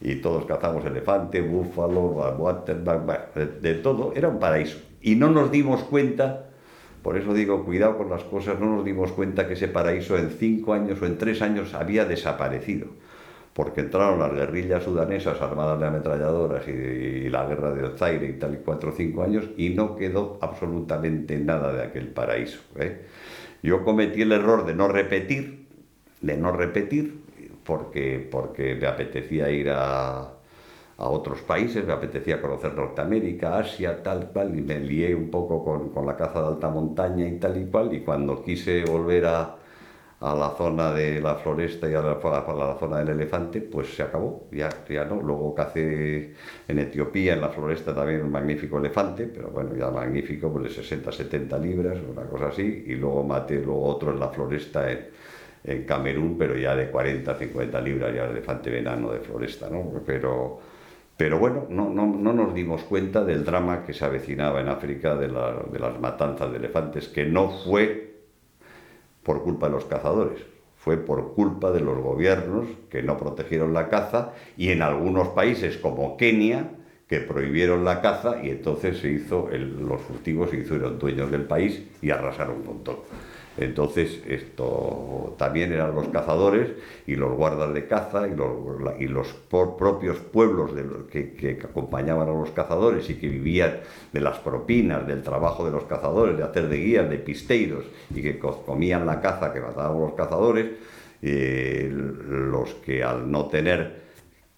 Y 0.00 0.14
todos 0.16 0.44
cazamos 0.44 0.84
elefante, 0.84 1.42
búfalo, 1.42 2.02
waterback, 2.38 3.34
de 3.34 3.74
todo. 3.74 4.12
Era 4.14 4.28
un 4.28 4.38
paraíso. 4.38 4.78
Y 5.02 5.16
no 5.16 5.28
nos 5.28 5.50
dimos 5.50 5.82
cuenta 5.82 6.49
por 7.02 7.16
eso 7.16 7.32
digo, 7.32 7.64
cuidado 7.64 7.96
con 7.96 8.10
las 8.10 8.24
cosas, 8.24 8.60
no 8.60 8.76
nos 8.76 8.84
dimos 8.84 9.12
cuenta 9.12 9.46
que 9.46 9.54
ese 9.54 9.68
paraíso 9.68 10.18
en 10.18 10.30
cinco 10.30 10.74
años 10.74 11.00
o 11.00 11.06
en 11.06 11.16
tres 11.16 11.40
años 11.40 11.74
había 11.74 12.04
desaparecido, 12.04 12.88
porque 13.54 13.80
entraron 13.80 14.18
las 14.18 14.32
guerrillas 14.32 14.84
sudanesas 14.84 15.40
armadas 15.40 15.80
de 15.80 15.86
ametralladoras 15.86 16.68
y, 16.68 17.28
la 17.30 17.46
guerra 17.46 17.72
del 17.72 17.96
Zaire 17.96 18.28
y 18.28 18.32
tal, 18.34 18.54
y 18.54 18.58
cuatro 18.58 18.90
o 18.90 18.92
cinco 18.92 19.22
años, 19.22 19.44
y 19.56 19.70
no 19.70 19.96
quedó 19.96 20.38
absolutamente 20.42 21.38
nada 21.38 21.72
de 21.72 21.84
aquel 21.84 22.08
paraíso. 22.08 22.60
¿eh? 22.76 23.06
Yo 23.62 23.82
cometí 23.82 24.22
el 24.22 24.32
error 24.32 24.66
de 24.66 24.74
no 24.74 24.88
repetir, 24.88 25.66
de 26.20 26.36
no 26.36 26.52
repetir, 26.52 27.20
porque, 27.64 28.26
porque 28.30 28.74
me 28.74 28.86
apetecía 28.86 29.50
ir 29.50 29.70
a, 29.70 30.39
a 31.00 31.08
otros 31.08 31.40
países, 31.42 31.84
me 31.86 31.92
apetecía 31.94 32.40
conocer 32.42 32.74
Norteamérica, 32.74 33.58
Asia, 33.58 34.02
tal 34.02 34.28
cual, 34.32 34.56
y 34.58 34.62
me 34.62 34.78
lié 34.80 35.14
un 35.14 35.30
poco 35.30 35.64
con, 35.64 35.90
con 35.90 36.06
la 36.06 36.16
caza 36.16 36.42
de 36.42 36.48
alta 36.48 36.68
montaña 36.70 37.26
y 37.26 37.38
tal 37.38 37.56
y 37.56 37.66
cual, 37.66 37.92
y 37.94 38.00
cuando 38.02 38.42
quise 38.42 38.84
volver 38.84 39.24
a, 39.26 39.56
a 40.20 40.34
la 40.34 40.50
zona 40.50 40.92
de 40.92 41.20
la 41.20 41.36
floresta 41.36 41.88
y 41.90 41.94
a 41.94 42.02
la, 42.02 42.12
a 42.12 42.54
la 42.54 42.76
zona 42.78 42.98
del 42.98 43.10
elefante, 43.10 43.62
pues 43.62 43.94
se 43.94 44.02
acabó, 44.02 44.46
ya, 44.52 44.68
ya 44.88 45.04
no. 45.06 45.20
Luego 45.22 45.54
cacé 45.54 46.34
en 46.68 46.78
Etiopía, 46.78 47.32
en 47.34 47.40
la 47.40 47.48
floresta 47.48 47.94
también 47.94 48.22
un 48.22 48.30
magnífico 48.30 48.78
elefante, 48.78 49.26
pero 49.26 49.50
bueno, 49.50 49.74
ya 49.74 49.90
magnífico, 49.90 50.52
pues 50.52 50.64
de 50.64 50.82
60, 50.82 51.10
70 51.12 51.58
libras, 51.58 51.98
una 52.06 52.24
cosa 52.28 52.48
así, 52.48 52.84
y 52.86 52.94
luego 52.96 53.24
maté 53.24 53.56
luego 53.60 53.84
otro 53.84 54.12
en 54.12 54.20
la 54.20 54.28
floresta 54.28 54.90
en, 54.92 55.08
en 55.64 55.84
Camerún, 55.84 56.36
pero 56.38 56.56
ya 56.56 56.76
de 56.76 56.90
40, 56.90 57.34
50 57.36 57.80
libras, 57.80 58.14
ya 58.14 58.24
el 58.24 58.32
elefante 58.32 58.70
venano 58.70 59.12
de 59.12 59.20
floresta, 59.20 59.68
¿no? 59.70 59.90
Pero, 60.04 60.60
pero 61.20 61.38
bueno, 61.38 61.66
no, 61.68 61.90
no, 61.90 62.06
no 62.06 62.32
nos 62.32 62.54
dimos 62.54 62.82
cuenta 62.84 63.22
del 63.22 63.44
drama 63.44 63.84
que 63.84 63.92
se 63.92 64.06
avecinaba 64.06 64.62
en 64.62 64.68
África 64.68 65.16
de, 65.16 65.28
la- 65.28 65.64
de 65.70 65.78
las 65.78 66.00
matanzas 66.00 66.50
de 66.50 66.56
elefantes, 66.56 67.08
que 67.08 67.26
no 67.26 67.50
fue 67.50 68.22
por 69.22 69.42
culpa 69.42 69.66
de 69.66 69.72
los 69.74 69.84
cazadores, 69.84 70.38
fue 70.78 70.96
por 70.96 71.34
culpa 71.34 71.72
de 71.72 71.80
los 71.80 71.98
gobiernos 71.98 72.68
que 72.88 73.02
no 73.02 73.18
protegieron 73.18 73.74
la 73.74 73.90
caza 73.90 74.32
y 74.56 74.70
en 74.70 74.80
algunos 74.80 75.28
países 75.28 75.76
como 75.76 76.16
Kenia 76.16 76.70
que 77.06 77.20
prohibieron 77.20 77.84
la 77.84 78.00
caza 78.00 78.42
y 78.42 78.48
entonces 78.48 78.96
se 79.00 79.10
hizo 79.12 79.50
los 79.52 80.00
furtivos 80.00 80.48
se 80.48 80.56
hicieron 80.56 80.98
dueños 80.98 81.30
del 81.30 81.42
país 81.42 81.82
y 82.00 82.08
arrasaron 82.12 82.62
con 82.62 82.82
todo. 82.82 83.04
Entonces, 83.56 84.22
esto 84.26 85.34
también 85.36 85.72
eran 85.72 85.94
los 85.94 86.08
cazadores 86.08 86.70
y 87.06 87.16
los 87.16 87.32
guardas 87.36 87.74
de 87.74 87.86
caza 87.86 88.28
y 88.28 88.34
los, 88.34 88.50
y 88.98 89.06
los 89.06 89.28
propios 89.50 90.18
pueblos 90.18 90.70
que, 91.10 91.32
que, 91.32 91.58
acompañaban 91.62 92.28
a 92.28 92.32
los 92.32 92.50
cazadores 92.50 93.10
y 93.10 93.16
que 93.16 93.28
vivían 93.28 93.80
de 94.12 94.20
las 94.20 94.38
propinas, 94.38 95.06
del 95.06 95.22
trabajo 95.22 95.64
de 95.64 95.72
los 95.72 95.84
cazadores, 95.84 96.36
de 96.36 96.44
hacer 96.44 96.68
de 96.68 96.76
guías, 96.76 97.10
de 97.10 97.18
pisteiros 97.18 97.84
y 98.14 98.22
que 98.22 98.38
comían 98.38 99.04
la 99.04 99.20
caza 99.20 99.52
que 99.52 99.60
mataban 99.60 100.00
los 100.00 100.14
cazadores, 100.14 100.66
eh, 101.20 101.90
los 101.92 102.74
que 102.74 103.02
al 103.02 103.30
no 103.30 103.46
tener 103.46 104.00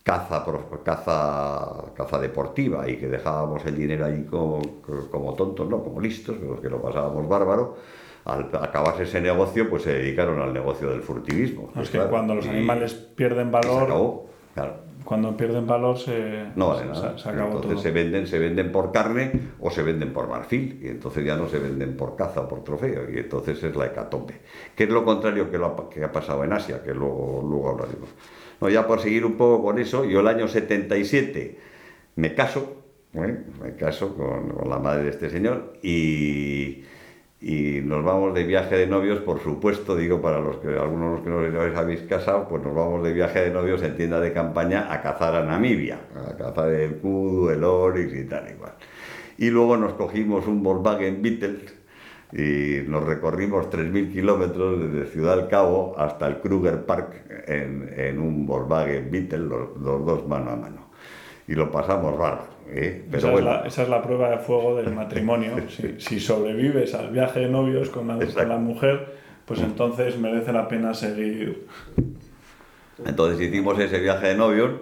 caza, 0.03 0.45
caza, 0.85 1.85
caza 1.97 2.19
deportiva 2.19 2.89
y 2.89 2.97
que 2.97 3.09
dejábamos 3.09 3.65
el 3.67 3.77
dinero 3.77 4.05
ahí 4.05 4.25
como, 4.25 4.61
como 5.11 5.35
tontos, 5.35 5.69
no, 5.69 5.83
como 5.83 6.01
listos, 6.01 6.37
los 6.41 6.61
que 6.61 6.69
lo 6.69 6.81
pasábamos 6.81 7.29
bárbaro, 7.29 7.77
al 8.25 8.51
acabarse 8.61 9.05
ese 9.05 9.21
negocio, 9.21 9.69
pues 9.69 9.83
se 9.83 9.93
dedicaron 9.93 10.41
al 10.41 10.53
negocio 10.53 10.91
del 10.91 11.03
furtivismo. 11.03 11.71
es 11.81 11.91
que 11.91 11.99
cuando 11.99 12.35
los 12.35 12.47
animales 12.47 12.95
pierden 12.95 13.51
valor, 13.51 14.27
se 14.55 14.63
cuando 15.05 15.37
pierden 15.37 15.67
valor 15.67 15.99
se, 15.99 16.47
no 16.55 16.69
vale 16.69 16.87
nada. 16.87 17.19
Se, 17.19 17.29
acabó 17.29 17.57
entonces 17.57 17.81
se 17.81 17.91
venden, 17.91 18.27
se 18.27 18.39
venden 18.39 18.71
por 18.71 18.93
carne 18.93 19.33
o 19.61 19.71
se 19.71 19.83
venden 19.83 20.13
por 20.13 20.29
marfil 20.29 20.81
y 20.83 20.89
entonces 20.89 21.25
ya 21.25 21.37
no 21.37 21.49
se 21.49 21.59
venden 21.59 21.97
por 21.97 22.17
caza 22.17 22.43
o 22.43 22.49
por 22.49 22.63
trofeo 22.63 23.11
y 23.11 23.19
entonces 23.19 23.63
es 23.63 23.77
la 23.77 23.87
hecatombe. 23.87 24.41
Que 24.77 24.85
es 24.85 24.91
lo 24.91 25.05
contrario 25.05 25.51
que, 25.51 25.59
lo 25.59 25.67
ha, 25.67 25.91
que 25.91 26.05
ha 26.05 26.13
pasado 26.13 26.45
en 26.45 26.53
Asia, 26.53 26.83
que 26.83 26.95
luego, 26.95 27.45
luego 27.47 27.71
hablaremos. 27.71 28.11
No, 28.61 28.69
ya 28.69 28.87
por 28.87 29.01
seguir 29.01 29.25
un 29.25 29.37
poco 29.37 29.63
con 29.63 29.79
eso, 29.79 30.05
yo 30.05 30.21
el 30.21 30.29
año 30.29 30.47
77 30.47 31.59
me 32.17 32.35
caso, 32.35 32.77
¿eh? 33.15 33.39
me 33.61 33.75
caso 33.75 34.15
con, 34.15 34.51
con 34.51 34.71
la 34.71 34.79
madre 34.79 35.05
de 35.05 35.11
este 35.11 35.31
señor 35.31 35.75
y 35.83 36.85
y 37.43 37.81
nos 37.83 38.05
vamos 38.05 38.35
de 38.35 38.45
viaje 38.45 38.77
de 38.77 38.87
novios, 38.87 39.19
por 39.19 39.41
supuesto, 39.41 39.97
digo 39.97 40.23
para 40.23 40.39
los 40.39 40.59
que 40.59 40.69
algunos 40.69 41.25
de 41.25 41.31
los 41.31 41.45
que 41.45 41.51
no 41.51 41.79
habéis 41.81 42.03
casado, 42.03 42.47
pues 42.49 42.63
nos 42.63 42.73
vamos 42.73 43.03
de 43.03 43.13
viaje 43.13 43.41
de 43.41 43.51
novios 43.51 43.83
en 43.83 43.97
tienda 43.97 44.21
de 44.21 44.33
campaña 44.33 44.87
a 44.93 45.03
cazar 45.03 45.35
a 45.35 45.43
Namibia, 45.43 45.99
a 46.15 46.37
cazar 46.37 46.73
el 46.73 46.99
kudu, 46.99 47.51
el 47.51 47.65
oryx 47.65 48.15
y 48.15 48.25
tal 48.27 48.49
igual. 48.49 48.75
Y 49.39 49.51
luego 49.51 49.77
nos 49.77 49.95
cogimos 49.95 50.47
un 50.47 50.63
Volkswagen 50.63 51.21
Beetle 51.21 51.59
y 52.33 52.89
nos 52.89 53.03
recorrimos 53.05 53.69
3.000 53.71 54.13
kilómetros 54.13 54.79
desde 54.81 55.11
Ciudad 55.11 55.37
del 55.37 55.49
Cabo 55.49 55.97
hasta 55.99 56.29
el 56.29 56.39
Kruger 56.39 56.87
Park 56.87 57.25
en, 57.49 57.93
en 57.97 58.21
un 58.21 58.47
Volkswagen 58.47 59.11
Beetle, 59.11 59.39
los, 59.39 59.77
los 59.81 60.07
dos 60.07 60.29
mano 60.29 60.53
a 60.53 60.57
mano. 60.57 60.87
Y 61.49 61.55
lo 61.55 61.73
pasamos 61.73 62.17
bárbaro 62.17 62.62
¿eh? 62.69 63.05
esa, 63.13 63.33
es 63.33 63.45
la, 63.45 63.61
esa, 63.67 63.83
es 63.83 63.89
la, 63.89 64.03
prueba 64.03 64.31
de 64.31 64.39
fuego 64.39 64.77
del 64.77 64.93
matrimonio. 64.95 65.53
si, 65.99 66.21
sobrevives 66.21 66.95
al 66.95 67.11
viaje 67.11 67.41
de 67.41 67.49
novios 67.49 67.91
con 67.91 68.09
la, 68.09 68.19
con 68.19 68.49
la, 68.49 68.57
mujer, 68.57 69.15
pues 69.45 69.61
entonces 69.61 70.19
merece 70.19 70.53
la 70.53 70.69
pena 70.69 70.95
seguir. 70.95 71.67
Entonces 73.05 73.41
hicimos 73.41 73.79
ese 73.79 73.99
viaje 74.01 74.29
de 74.29 74.35
novios, 74.37 74.73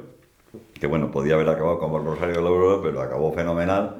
que 0.74 0.86
bueno, 0.86 1.10
podía 1.10 1.34
haber 1.34 1.48
acabado 1.48 1.78
como 1.78 1.98
el 1.98 2.04
Rosario 2.04 2.40
de 2.40 2.48
Aurora, 2.48 2.82
pero 2.82 3.00
acabó 3.00 3.32
fenomenal. 3.32 3.96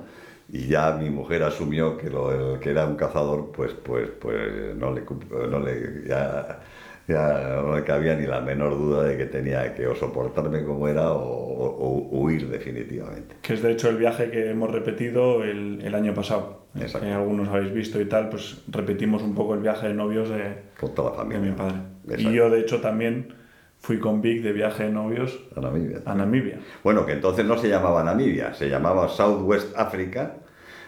Y 0.52 0.66
ya 0.66 0.92
mi 0.92 1.10
mujer 1.10 1.44
asumió 1.44 1.96
que 1.96 2.10
lo 2.10 2.58
que 2.58 2.70
era 2.70 2.84
un 2.84 2.96
cazador, 2.96 3.52
pues, 3.52 3.72
pues, 3.72 4.08
pues 4.20 4.74
no 4.74 4.92
le, 4.92 5.02
no 5.48 5.60
le 5.60 6.08
ya, 6.08 6.60
ya 7.08 7.60
no 7.62 7.76
le 7.76 7.84
cabía 7.84 8.14
ni 8.14 8.26
la 8.26 8.40
menor 8.40 8.78
duda 8.78 9.04
de 9.04 9.16
que 9.16 9.26
tenía 9.26 9.74
que 9.74 9.86
o 9.86 9.94
soportarme 9.94 10.64
como 10.64 10.88
era 10.88 11.12
o, 11.12 12.08
huir 12.10 12.48
definitivamente. 12.48 13.36
Que 13.42 13.54
es 13.54 13.62
de 13.62 13.72
hecho 13.72 13.88
el 13.88 13.96
viaje 13.96 14.30
que 14.30 14.50
hemos 14.50 14.70
repetido 14.70 15.42
el, 15.42 15.80
el 15.82 15.94
año 15.94 16.14
pasado. 16.14 16.60
Que 16.78 17.12
algunos 17.12 17.48
habéis 17.48 17.72
visto 17.72 18.00
y 18.00 18.04
tal, 18.04 18.28
pues 18.28 18.62
repetimos 18.68 19.22
un 19.22 19.34
poco 19.34 19.54
el 19.54 19.60
viaje 19.60 19.88
de 19.88 19.94
novios 19.94 20.28
de, 20.28 20.54
con 20.78 20.94
toda 20.94 21.10
la 21.10 21.16
familia. 21.16 21.40
mi 21.40 21.52
padre. 21.52 21.78
Y 22.16 22.32
yo 22.32 22.48
de 22.48 22.60
hecho 22.60 22.80
también 22.80 23.34
fui 23.80 23.98
con 23.98 24.22
Vic 24.22 24.42
de 24.42 24.52
viaje 24.52 24.84
de 24.84 24.90
novios 24.90 25.40
a 25.56 25.60
Namibia. 25.60 25.98
a 26.04 26.14
Namibia. 26.14 26.58
Bueno, 26.84 27.06
que 27.06 27.12
entonces 27.12 27.44
no 27.44 27.58
se 27.58 27.68
llamaba 27.68 28.04
Namibia, 28.04 28.54
se 28.54 28.68
llamaba 28.68 29.08
Southwest 29.08 29.76
Africa 29.76 30.36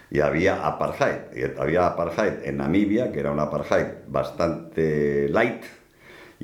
y 0.09 0.21
había 0.21 0.65
apartheid. 0.65 1.35
Y 1.35 1.59
había 1.59 1.87
apartheid 1.87 2.45
en 2.45 2.57
Namibia, 2.57 3.11
que 3.11 3.19
era 3.19 3.31
un 3.31 3.39
apartheid 3.39 3.87
bastante 4.07 5.27
light, 5.29 5.63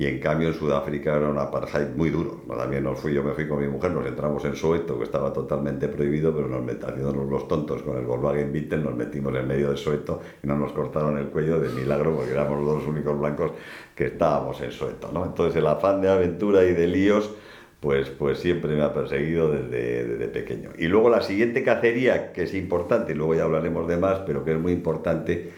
y 0.00 0.06
en 0.06 0.18
cambio 0.18 0.48
en 0.48 0.54
Sudáfrica 0.54 1.14
era 1.14 1.28
un 1.28 1.36
apartheid 1.36 1.88
muy 1.94 2.08
duro. 2.08 2.40
También 2.48 2.84
nos 2.84 2.98
fui, 2.98 3.12
yo 3.12 3.22
me 3.22 3.32
fui 3.32 3.46
con 3.46 3.60
mi 3.60 3.68
mujer, 3.68 3.90
nos 3.90 4.06
entramos 4.06 4.42
en 4.46 4.56
Soweto, 4.56 4.96
que 4.96 5.04
estaba 5.04 5.30
totalmente 5.30 5.88
prohibido, 5.88 6.34
pero 6.34 6.48
nos 6.48 6.66
haciéndonos 6.66 7.28
los 7.28 7.46
tontos 7.46 7.82
con 7.82 7.98
el 7.98 8.06
Volkswagen 8.06 8.50
Beetle, 8.50 8.78
nos 8.78 8.94
metimos 8.94 9.34
en 9.34 9.46
medio 9.46 9.70
de 9.70 9.76
Soweto 9.76 10.22
y 10.42 10.46
no 10.46 10.56
nos 10.56 10.72
cortaron 10.72 11.18
el 11.18 11.26
cuello 11.26 11.60
de 11.60 11.68
milagro 11.68 12.16
porque 12.16 12.32
éramos 12.32 12.64
los 12.64 12.86
únicos 12.86 13.20
blancos 13.20 13.50
que 13.94 14.06
estábamos 14.06 14.58
en 14.62 14.72
Soweto. 14.72 15.10
¿no? 15.12 15.26
Entonces 15.26 15.54
el 15.56 15.66
afán 15.66 16.00
de 16.00 16.08
aventura 16.08 16.64
y 16.64 16.72
de 16.72 16.86
líos 16.86 17.34
pues, 17.80 18.08
pues 18.08 18.38
siempre 18.38 18.74
me 18.74 18.82
ha 18.82 18.94
perseguido 18.94 19.50
desde, 19.50 20.04
desde, 20.04 20.28
pequeño. 20.28 20.70
Y 20.78 20.88
luego 20.88 21.10
la 21.10 21.20
siguiente 21.20 21.62
cacería, 21.62 22.32
que 22.32 22.44
es 22.44 22.54
importante, 22.54 23.12
y 23.12 23.14
luego 23.14 23.34
ya 23.34 23.44
hablaremos 23.44 23.86
de 23.86 23.98
más, 23.98 24.20
pero 24.20 24.44
que 24.44 24.52
es 24.52 24.58
muy 24.58 24.72
importante, 24.72 25.50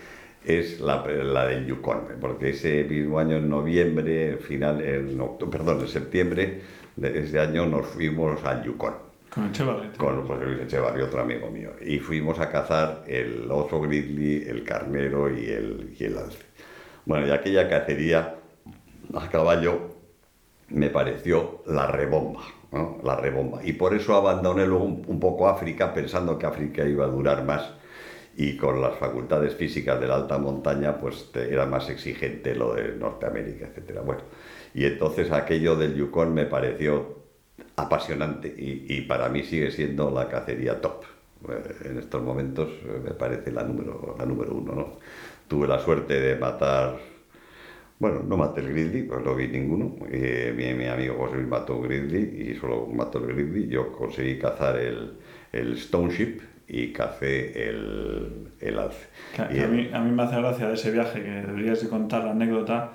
es 0.44 0.80
la, 0.80 1.04
la, 1.06 1.46
del 1.46 1.66
Yukon, 1.66 2.00
porque 2.20 2.50
ese 2.50 2.84
mismo 2.84 3.18
año 3.18 3.36
en 3.36 3.48
noviembre, 3.48 4.36
final, 4.38 4.82
en 4.82 5.20
octubre, 5.20 5.58
perdón, 5.58 5.80
en 5.80 5.88
septiembre 5.88 6.62
de 6.96 7.18
ese 7.20 7.38
año 7.38 7.66
nos 7.66 7.86
fuimos 7.86 8.42
al 8.44 8.62
Yukon. 8.64 8.94
Con 9.30 9.46
Echevarri. 9.46 9.88
Con 9.96 10.26
José 10.26 10.44
Luis 10.44 10.60
Echevarri, 10.62 11.02
otro 11.02 11.22
amigo 11.22 11.50
mío. 11.50 11.70
Y 11.80 11.98
fuimos 11.98 12.38
a 12.38 12.50
cazar 12.50 13.04
el 13.06 13.50
oso 13.50 13.80
grizzly, 13.80 14.44
el 14.46 14.62
carnero 14.64 15.30
y 15.30 15.46
el, 15.46 15.96
y 15.98 16.04
el 16.04 16.18
alce. 16.18 16.44
Bueno, 17.06 17.26
y 17.26 17.30
aquella 17.30 17.68
cacería 17.68 18.34
a 19.14 19.28
caballo 19.30 19.92
me 20.68 20.90
pareció 20.90 21.62
la 21.66 21.86
rebomba, 21.86 22.42
¿no? 22.72 22.98
La 23.02 23.16
rebomba. 23.16 23.64
Y 23.64 23.72
por 23.72 23.94
eso 23.94 24.14
abandoné 24.14 24.66
luego 24.66 24.84
un, 24.84 25.02
un 25.06 25.20
poco 25.20 25.48
África 25.48 25.94
pensando 25.94 26.38
que 26.38 26.46
África 26.46 26.84
iba 26.84 27.04
a 27.04 27.08
durar 27.08 27.44
más 27.44 27.72
y 28.36 28.56
con 28.56 28.80
las 28.80 28.96
facultades 28.98 29.54
físicas 29.54 30.00
de 30.00 30.06
la 30.06 30.16
alta 30.16 30.38
montaña, 30.38 30.98
pues 30.98 31.30
era 31.34 31.66
más 31.66 31.88
exigente 31.90 32.54
lo 32.54 32.74
de 32.74 32.96
Norteamérica, 32.96 33.66
etc. 33.66 34.00
Bueno, 34.04 34.22
y 34.74 34.84
entonces 34.84 35.30
aquello 35.30 35.76
del 35.76 35.94
Yukon 35.94 36.32
me 36.32 36.46
pareció 36.46 37.22
apasionante 37.76 38.52
y, 38.56 39.00
para 39.02 39.28
mí 39.28 39.42
sigue 39.42 39.70
siendo 39.70 40.10
la 40.10 40.28
cacería 40.28 40.80
top. 40.80 41.04
Eh, 41.48 41.90
en 41.90 41.98
estos 41.98 42.22
momentos 42.22 42.68
eh, 42.84 43.00
me 43.04 43.10
parece 43.12 43.50
la 43.50 43.64
número, 43.64 44.14
la 44.18 44.24
número 44.26 44.54
uno. 44.54 44.74
¿no? 44.74 44.98
Tuve 45.48 45.66
la 45.66 45.78
suerte 45.78 46.20
de 46.20 46.36
matar, 46.36 46.98
bueno, 47.98 48.22
no 48.22 48.36
maté 48.36 48.60
el 48.60 48.70
grizzly, 48.70 49.02
pues 49.02 49.24
no 49.24 49.34
vi 49.34 49.48
ninguno. 49.48 49.96
Eh, 50.10 50.52
mi, 50.56 50.72
mi, 50.74 50.86
amigo 50.86 51.16
José 51.16 51.36
Luis 51.36 51.48
mató 51.48 51.76
un 51.76 51.82
grizzly 51.82 52.50
y 52.50 52.54
solo 52.56 52.86
mató 52.86 53.18
el 53.18 53.34
grizzly. 53.34 53.68
Yo 53.68 53.92
conseguí 53.92 54.38
cazar 54.38 54.78
el, 54.78 55.18
el 55.52 55.74
stone 55.74 56.12
ship, 56.12 56.40
y 56.72 56.90
café 56.90 57.68
el, 57.68 58.48
el 58.58 58.78
alce. 58.78 59.06
a, 59.36 59.44
mí, 59.68 59.90
a, 59.92 60.00
mí, 60.00 60.10
me 60.10 60.22
hace 60.22 60.36
gracia 60.36 60.68
de 60.68 60.74
ese 60.74 60.90
viaje 60.90 61.22
que 61.22 61.30
deberías 61.30 61.82
de 61.82 61.88
contar 61.90 62.24
la 62.24 62.30
anécdota 62.30 62.92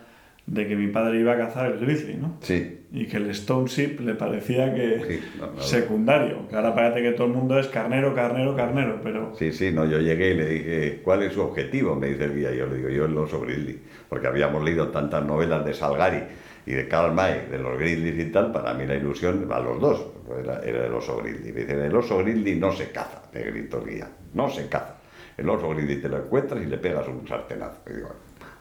de 0.48 0.68
que 0.68 0.76
mi 0.76 0.88
padre 0.88 1.20
iba 1.20 1.34
a 1.34 1.38
cazar 1.38 1.72
el 1.72 1.80
grizzly, 1.80 2.16
¿no? 2.16 2.38
Sí. 2.42 2.80
Y 2.92 3.06
que 3.06 3.18
el 3.18 3.30
stone 3.30 3.68
ship 3.68 4.00
le 4.00 4.16
parecía 4.16 4.74
que 4.74 5.20
secundario, 5.60 6.48
que 6.50 6.56
ahora 6.56 6.74
parece 6.74 7.04
que 7.04 7.12
todo 7.12 7.28
el 7.28 7.34
mundo 7.34 7.60
es 7.60 7.68
carnero, 7.68 8.16
carnero, 8.16 8.56
carnero, 8.56 9.00
pero... 9.04 9.36
Sí, 9.36 9.52
sí, 9.52 9.72
no, 9.72 9.86
yo 9.86 10.00
llegué 10.00 10.32
y 10.32 10.34
le 10.34 10.46
dije, 10.48 11.02
¿cuál 11.04 11.22
es 11.22 11.34
su 11.34 11.42
objetivo? 11.42 11.96
Me 11.96 12.08
dice 12.08 12.24
el 12.24 12.36
guía, 12.36 12.52
yo 12.56 12.66
le 12.66 12.78
digo, 12.78 12.90
yo 12.90 13.06
el 13.06 13.16
oso 13.16 13.42
grizzly, 13.42 13.80
porque 14.10 14.26
habíamos 14.26 14.64
leído 14.64 14.88
tantas 14.88 15.24
novelas 15.24 15.64
de 15.64 15.74
Salgari 15.76 16.24
y 16.68 16.74
de 16.74 16.86
Karl 16.90 17.14
May, 17.14 17.48
de 17.50 17.60
los 17.60 17.80
grizzlies 17.80 18.28
y 18.28 18.30
tal, 18.30 18.52
para 18.52 18.74
mí 18.74 18.86
la 18.86 18.96
ilusión, 18.96 19.48
a 19.50 19.60
los 19.60 19.80
dos, 19.80 20.06
era, 20.38 20.60
era 20.60 20.86
el 20.86 20.94
oso 20.94 21.16
grizzly. 21.16 21.54
Me 21.54 21.62
dicen, 21.62 21.80
el 21.80 21.96
oso 21.96 22.18
grizzly 22.18 22.60
no 22.60 22.74
se 22.74 22.92
caza, 22.92 23.22
me 23.34 23.42
gritó 23.42 23.82
guía, 23.86 24.10
no 24.34 24.50
se 24.50 24.68
caza. 24.68 24.96
El 25.38 25.48
oso 25.50 25.70
grizzly 25.70 26.02
te 26.02 26.10
lo 26.10 26.18
encuentras 26.18 26.62
y 26.62 26.66
le 26.66 26.78
pegas 26.78 27.08
un 27.08 27.26
sartenazo. 27.26 27.80
Y 27.90 27.94
digo, 27.94 28.10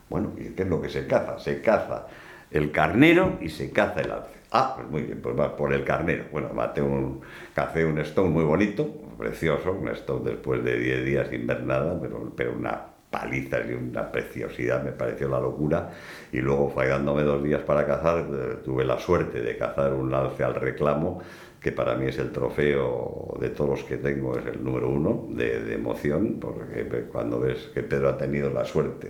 bueno, 0.09 0.33
¿y 0.39 0.51
qué 0.51 0.63
es 0.63 0.69
lo 0.69 0.81
que 0.81 0.89
se 0.89 1.05
caza? 1.09 1.41
Se 1.41 1.61
caza 1.61 2.07
el 2.53 2.71
carnero 2.71 3.39
y 3.41 3.49
se 3.49 3.73
caza 3.73 4.01
el 4.01 4.13
alce. 4.13 4.37
Ah, 4.53 4.75
pues 4.77 4.89
muy 4.89 5.03
bien, 5.03 5.21
pues 5.21 5.37
va 5.37 5.57
por 5.57 5.73
el 5.73 5.83
carnero. 5.83 6.27
Bueno, 6.31 6.51
maté 6.55 6.83
un, 6.83 7.23
cacé 7.55 7.85
un 7.85 7.99
stone 7.99 8.31
muy 8.31 8.45
bonito, 8.45 8.89
precioso, 9.19 9.73
un 9.73 9.89
stone 9.89 10.31
después 10.31 10.63
de 10.63 10.79
10 10.79 11.05
días 11.05 11.29
sin 11.29 11.45
ver 11.45 11.65
nada, 11.65 11.99
pero, 12.01 12.33
pero 12.37 12.53
una 12.53 12.96
palizas 13.21 13.63
y 13.69 13.73
una 13.73 14.11
preciosidad, 14.11 14.83
me 14.83 14.93
pareció 14.93 15.29
la 15.29 15.41
locura. 15.41 15.91
Y 16.33 16.39
luego, 16.39 16.71
fallándome 16.71 17.23
dos 17.23 17.43
días 17.43 17.63
para 17.63 17.87
cazar, 17.87 18.27
eh, 18.31 18.57
tuve 18.65 18.85
la 18.85 18.99
suerte 18.99 19.41
de 19.41 19.57
cazar 19.57 19.95
un 19.95 20.13
alce 20.13 20.45
al 20.45 20.55
reclamo, 20.55 21.21
que 21.61 21.73
para 21.73 21.95
mí 21.95 22.07
es 22.07 22.19
el 22.19 22.31
trofeo 22.31 23.37
de 23.41 23.51
todos 23.51 23.71
los 23.71 23.85
que 23.85 23.97
tengo, 23.97 24.39
es 24.39 24.47
el 24.47 24.63
número 24.63 24.89
uno 24.89 25.27
de, 25.31 25.75
emoción, 25.75 26.39
porque 26.41 27.07
cuando 27.11 27.41
ves 27.41 27.71
que 27.75 27.83
Pedro 27.83 28.11
ha 28.11 28.19
tenido 28.19 28.51
la 28.51 28.65
suerte 28.65 29.09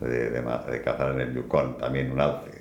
de, 0.00 0.30
de, 0.30 0.82
cazar 0.82 1.12
en 1.12 1.20
el 1.20 1.34
Yukon 1.34 1.78
también 1.78 2.10
un 2.10 2.20
alce, 2.20 2.59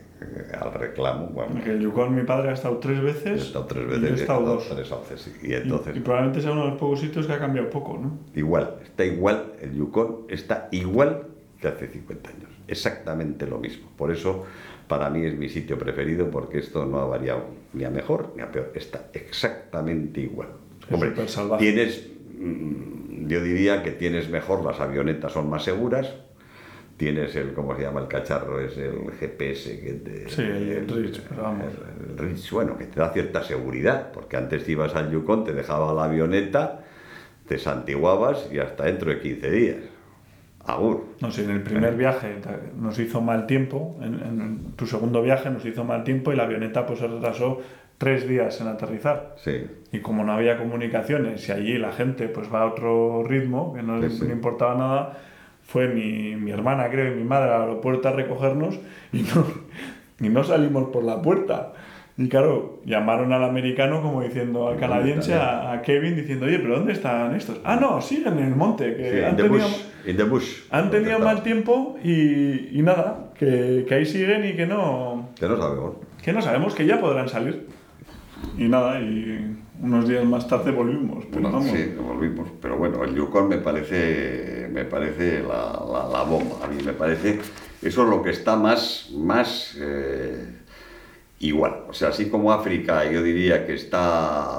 al 0.59 0.73
reclamo. 0.73 1.27
Bueno, 1.27 1.63
que 1.63 1.71
el 1.71 1.79
Yukon 1.79 2.13
mi 2.15 2.23
padre 2.23 2.49
ha 2.49 2.53
estado 2.53 2.77
tres 2.77 3.01
veces. 3.01 3.41
he 3.41 3.45
estado 3.47 3.65
tres 3.65 3.87
veces. 3.87 3.99
y 3.99 4.01
yo 4.03 4.07
he 4.09 4.11
he 4.17 4.21
estado 4.21 4.41
dos. 4.45 4.69
tres. 4.69 5.31
Y 5.43 5.47
Y- 5.51 5.53
entonces, 5.53 5.95
y, 5.95 5.99
probablemente 5.99 6.41
sea 6.41 6.51
uno 6.51 6.63
de 6.65 6.69
los 6.71 6.79
pocos 6.79 6.99
sitios 6.99 7.27
que 7.27 7.33
ha 7.33 7.39
cambiado 7.39 7.69
poco, 7.69 7.97
¿no? 7.97 8.17
igual, 8.35 8.75
está 8.83 9.05
igual, 9.05 9.53
el 9.61 9.73
Yukon 9.75 10.25
está 10.29 10.67
igual 10.71 11.23
que 11.59 11.67
hace 11.67 11.87
50 11.87 12.29
años. 12.29 12.49
Exactamente 12.67 13.45
lo 13.47 13.59
mismo. 13.59 13.89
Por 13.97 14.11
eso, 14.11 14.45
para 14.87 15.09
mí 15.09 15.25
es 15.25 15.37
mi 15.37 15.49
sitio 15.49 15.77
preferido, 15.77 16.29
porque 16.29 16.59
esto 16.59 16.85
no 16.85 16.99
ha 16.99 17.05
variado 17.05 17.45
ni 17.73 17.83
a 17.83 17.89
mejor 17.89 18.33
ni 18.35 18.41
a 18.41 18.51
peor. 18.51 18.71
Está 18.75 19.07
exactamente 19.13 20.21
igual. 20.21 20.49
Es 20.89 21.31
salvaje. 21.31 21.63
tienes, 21.63 22.09
mm, 22.39 23.27
yo 23.27 23.43
diría 23.43 23.83
que 23.83 23.91
tienes 23.91 24.29
mejor, 24.29 24.63
las 24.63 24.79
avionetas 24.79 25.33
son 25.33 25.49
más 25.49 25.63
seguras. 25.63 26.13
Tienes 26.99 27.33
el, 27.37 27.53
¿cómo 27.53 27.75
se 27.77 27.83
llama 27.83 28.01
el 28.01 28.07
cacharro? 28.09 28.59
Es 28.59 28.77
el 28.77 29.09
GPS 29.17 29.79
que 29.81 29.93
te... 29.93 30.29
Sí, 30.29 30.41
el 30.41 30.85
Rich, 30.87 31.21
pero 31.29 31.43
vamos. 31.43 31.67
el 32.11 32.17
Rich, 32.17 32.51
bueno, 32.51 32.77
que 32.77 32.87
te 32.87 32.99
da 32.99 33.09
cierta 33.13 33.41
seguridad, 33.41 34.11
porque 34.11 34.35
antes 34.35 34.65
te 34.65 34.73
ibas 34.73 34.93
al 34.95 35.09
Yukon, 35.09 35.45
te 35.45 35.53
dejaba 35.53 35.93
la 35.93 36.03
avioneta, 36.03 36.81
te 37.47 37.57
santiguabas 37.57 38.49
y 38.51 38.59
hasta 38.59 38.83
dentro 38.83 39.11
de 39.11 39.19
15 39.21 39.49
días. 39.49 39.77
Agur. 40.65 41.05
No 41.21 41.31
sé, 41.31 41.45
en 41.45 41.51
el 41.51 41.61
primer 41.63 41.95
viaje 41.95 42.35
ta- 42.43 42.59
nos 42.77 42.99
hizo 42.99 43.21
mal 43.21 43.47
tiempo, 43.47 43.97
en, 44.01 44.15
en 44.15 44.71
tu 44.75 44.85
segundo 44.85 45.21
viaje 45.21 45.49
nos 45.49 45.65
hizo 45.65 45.85
mal 45.85 46.03
tiempo 46.03 46.33
y 46.33 46.35
la 46.35 46.43
avioneta 46.43 46.85
pues 46.85 46.99
se 46.99 47.07
retrasó 47.07 47.59
tres 47.97 48.27
días 48.27 48.59
en 48.61 48.67
aterrizar. 48.67 49.35
Sí, 49.37 49.65
Y 49.93 49.99
como 49.99 50.23
no 50.25 50.33
había 50.33 50.57
comunicaciones 50.57 51.47
y 51.47 51.51
allí 51.53 51.77
la 51.77 51.93
gente 51.93 52.27
pues 52.27 52.53
va 52.53 52.63
a 52.63 52.65
otro 52.67 53.23
ritmo, 53.23 53.73
que 53.73 53.81
no 53.83 54.01
Sí, 54.09 54.25
importaba 54.29 54.75
nada, 54.75 55.17
fue 55.71 55.87
mi, 55.87 56.35
mi 56.35 56.51
hermana, 56.51 56.89
creo, 56.89 57.11
y 57.13 57.15
mi 57.15 57.23
madre 57.23 57.51
al 57.53 57.61
aeropuerto 57.61 58.07
a 58.09 58.11
recogernos 58.11 58.79
y 59.13 59.21
no, 59.21 59.45
y 60.19 60.29
no 60.29 60.43
salimos 60.43 60.89
por 60.89 61.03
la 61.03 61.21
puerta. 61.21 61.73
Y 62.17 62.27
claro, 62.27 62.81
llamaron 62.85 63.31
al 63.31 63.43
americano 63.45 64.01
como 64.01 64.21
diciendo, 64.21 64.67
al 64.67 64.73
¿Dónde 64.73 64.87
canadiense, 64.87 65.35
a, 65.35 65.71
a 65.71 65.81
Kevin, 65.81 66.17
diciendo, 66.17 66.47
oye, 66.47 66.59
pero 66.59 66.75
¿dónde 66.77 66.91
están 66.91 67.33
estos? 67.35 67.61
Ah, 67.63 67.77
no, 67.79 68.01
siguen 68.01 68.37
en 68.39 68.45
el 68.45 68.55
monte, 68.55 68.93
que 68.97 69.09
sí, 69.11 69.19
han 69.23 69.29
in 69.31 69.35
the 69.37 69.43
tenido... 69.43 69.63
bush. 69.67 69.81
In 70.05 70.17
the 70.17 70.23
bush. 70.23 70.57
Han 70.71 70.91
tenido 70.91 71.19
mal 71.19 71.43
tiempo 71.43 71.97
y, 72.03 72.77
y 72.77 72.81
nada, 72.81 73.29
que, 73.37 73.85
que 73.87 73.95
ahí 73.95 74.05
siguen 74.05 74.43
y 74.45 74.53
que 74.57 74.65
no, 74.65 75.29
Que 75.39 75.47
no 75.47 75.55
sabemos. 75.55 75.93
que 76.21 76.33
no 76.33 76.41
sabemos 76.41 76.75
que 76.75 76.85
ya 76.85 76.99
podrán 76.99 77.29
salir. 77.29 77.67
Y 78.57 78.67
nada, 78.67 78.99
y 78.99 79.55
unos 79.81 80.07
días 80.07 80.25
más 80.25 80.47
tarde 80.47 80.71
volvimos. 80.71 81.25
Pero 81.29 81.41
Bueno, 81.43 81.57
vamos, 81.59 81.71
sí, 81.71 81.93
volvimos. 81.97 82.49
Pero 82.61 82.77
bueno, 82.77 83.03
el 83.03 83.15
Yukon 83.15 83.47
me 83.47 83.57
parece, 83.57 84.67
me 84.71 84.85
parece 84.85 85.41
la, 85.41 85.79
la- 85.91 86.09
la 86.11 86.23
bomba. 86.23 86.57
A 86.63 86.67
mí 86.67 86.81
me 86.83 86.93
parece, 86.93 87.39
eso 87.81 88.03
es 88.03 88.09
lo 88.09 88.21
que 88.21 88.31
está 88.31 88.55
más, 88.57 89.09
más 89.15 89.77
eh, 89.79 90.45
igual. 91.39 91.83
O 91.87 91.93
sea, 91.93 92.09
así 92.09 92.29
como 92.29 92.51
África, 92.51 93.09
yo 93.09 93.23
diría 93.23 93.65
que 93.65 93.73
está, 93.75 94.49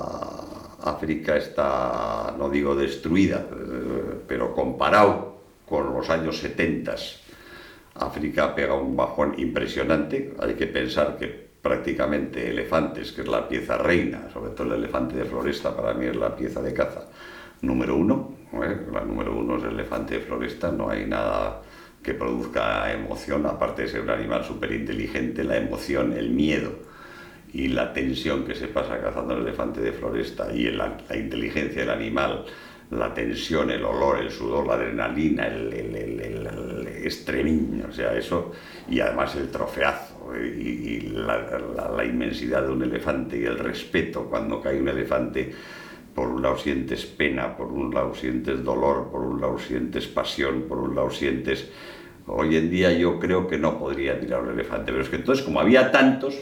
África 0.82 1.37
está, 1.37 2.34
no 2.38 2.49
digo 2.49 2.75
destruida, 2.75 3.46
eh, 3.52 4.14
pero 4.26 4.54
comparado 4.54 5.40
con 5.68 5.92
los 5.92 6.08
años 6.10 6.38
70, 6.38 6.94
África 7.96 8.54
pega 8.54 8.75
un 8.75 8.96
bajón 8.96 9.34
impresionante. 9.38 10.34
Hay 10.40 10.54
que 10.54 10.66
pensar 10.66 11.18
que 11.18 11.50
prácticamente 11.62 12.48
elefantes, 12.50 13.12
que 13.12 13.22
es 13.22 13.28
la 13.28 13.48
pieza 13.48 13.76
reina, 13.78 14.28
sobre 14.32 14.50
todo 14.52 14.68
el 14.74 14.80
elefante 14.80 15.16
de 15.16 15.24
floresta, 15.24 15.76
para 15.76 15.94
mí 15.94 16.06
es 16.06 16.16
la 16.16 16.34
pieza 16.34 16.62
de 16.62 16.72
caza 16.74 17.02
número 17.62 17.96
uno. 17.96 18.34
¿eh? 18.54 18.86
La 18.92 19.02
número 19.02 19.36
uno 19.36 19.58
es 19.58 19.64
el 19.64 19.70
elefante 19.72 20.14
de 20.14 20.20
floresta, 20.20 20.70
no 20.72 20.88
hay 20.90 21.06
nada 21.06 21.62
que 22.02 22.14
produzca 22.14 22.90
emoción, 22.92 23.44
aparte 23.46 23.82
de 23.82 23.88
ser 23.88 24.00
un 24.00 24.10
animal 24.10 24.44
súper 24.44 24.72
inteligente, 24.72 25.44
la 25.44 25.56
emoción, 25.58 26.14
el 26.14 26.30
miedo 26.30 26.72
y 27.52 27.68
la 27.68 27.92
tensión 27.92 28.44
que 28.44 28.54
se 28.54 28.68
pasa 28.68 29.00
cazando 29.00 29.34
el 29.34 29.42
elefante 29.42 29.80
de 29.80 29.92
floresta 29.92 30.52
y 30.52 30.70
la, 30.70 30.96
inteligencia 31.14 31.80
del 31.82 31.90
animal, 31.90 32.44
la 32.90 33.12
tensión, 33.12 33.70
el 33.70 33.84
olor, 33.84 34.18
el 34.20 34.30
sudor, 34.30 34.66
la 34.66 34.74
adrenalina, 34.74 35.46
el, 35.48 35.72
el, 35.72 35.96
el, 35.96 36.20
el- 36.20 37.84
o 37.88 37.92
sea, 37.92 38.14
eso, 38.16 38.52
y 38.88 39.00
además 39.00 39.34
el 39.36 39.50
trofeazo 39.50 40.20
y, 40.36 41.00
la, 41.12 41.38
la- 41.76 41.90
la 41.97 42.04
inmensidad 42.04 42.62
de 42.62 42.73
un 42.73 42.82
elefante 42.82 43.38
y 43.38 43.45
el 43.45 43.58
respeto 43.58 44.25
cuando 44.25 44.60
cae 44.60 44.80
un 44.80 44.88
elefante. 44.88 45.52
Por 46.14 46.28
un 46.28 46.43
lado 46.43 46.58
sientes 46.58 47.06
pena, 47.06 47.56
por 47.56 47.69
un 47.69 47.95
lado 47.95 48.14
sientes 48.14 48.64
dolor, 48.64 49.08
por 49.12 49.21
un 49.23 49.40
lado 49.40 49.58
sientes 49.58 50.06
pasión, 50.08 50.62
por 50.69 50.78
un 50.78 50.95
lado 50.95 51.10
sientes... 51.10 51.71
Hoy 52.26 52.56
en 52.56 52.71
día 52.71 52.93
yo 52.93 53.19
creo 53.19 53.49
que 53.49 53.58
no 53.58 53.78
podría 53.78 54.19
tirar 54.21 54.43
un 54.43 54.50
elefante, 54.50 54.93
pero 54.93 55.02
es 55.02 55.08
que 55.08 55.16
entonces 55.16 55.45
como 55.45 55.60
había 55.60 55.90
tantos, 55.90 56.36